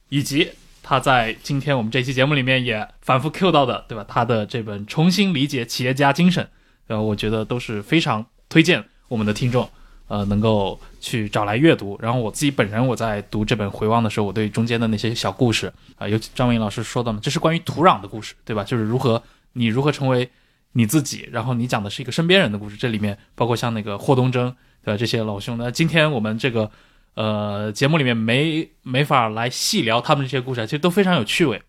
[0.08, 0.48] 以及
[0.82, 4.04] 他在今天我们这期节目里面也反复 Q 到的，对吧？
[4.08, 6.44] 他的这本《重新理解企业家精神》，
[6.88, 9.68] 呃，我觉得都是非常推荐我们的听众。
[10.08, 18.64] 呃，能够去找来阅读，然后我自己本人我在读这本回望的时候，我对中间的那些小故事啊，尤其张文英老师说到的，这是关于土壤的故事，对吧？
[18.64, 19.22] 就是如何
[19.52, 20.28] 你如何成为
[20.72, 26.70] 你自己，然后你讲的是一个身边人的故事，这里面包括像那个霍东征的这些老兄，那今天我们这个
[27.14, 31.62] 呃节目里面没没法来细聊他们这些故事，其实都非常有趣味，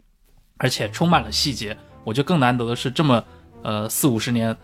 [0.57, 1.77] 而且充满了细节。
[2.03, 3.23] 我觉得更难得的是这么
[3.61, 4.55] 呃四五十年。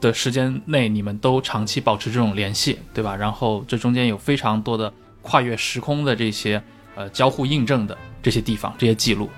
[0.00, 3.14] 的时间内，你们都长期保持这种联系，对吧？
[3.14, 4.90] 然后这中间有非常多的
[5.20, 6.62] 跨越时空的这些
[6.94, 9.28] 呃交互印证的这些地方，这些记录。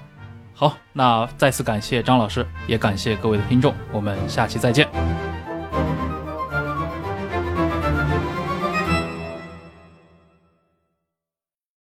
[0.63, 4.89] 好，那再次感谢张老师，也感谢各位的听众，我们下期再见。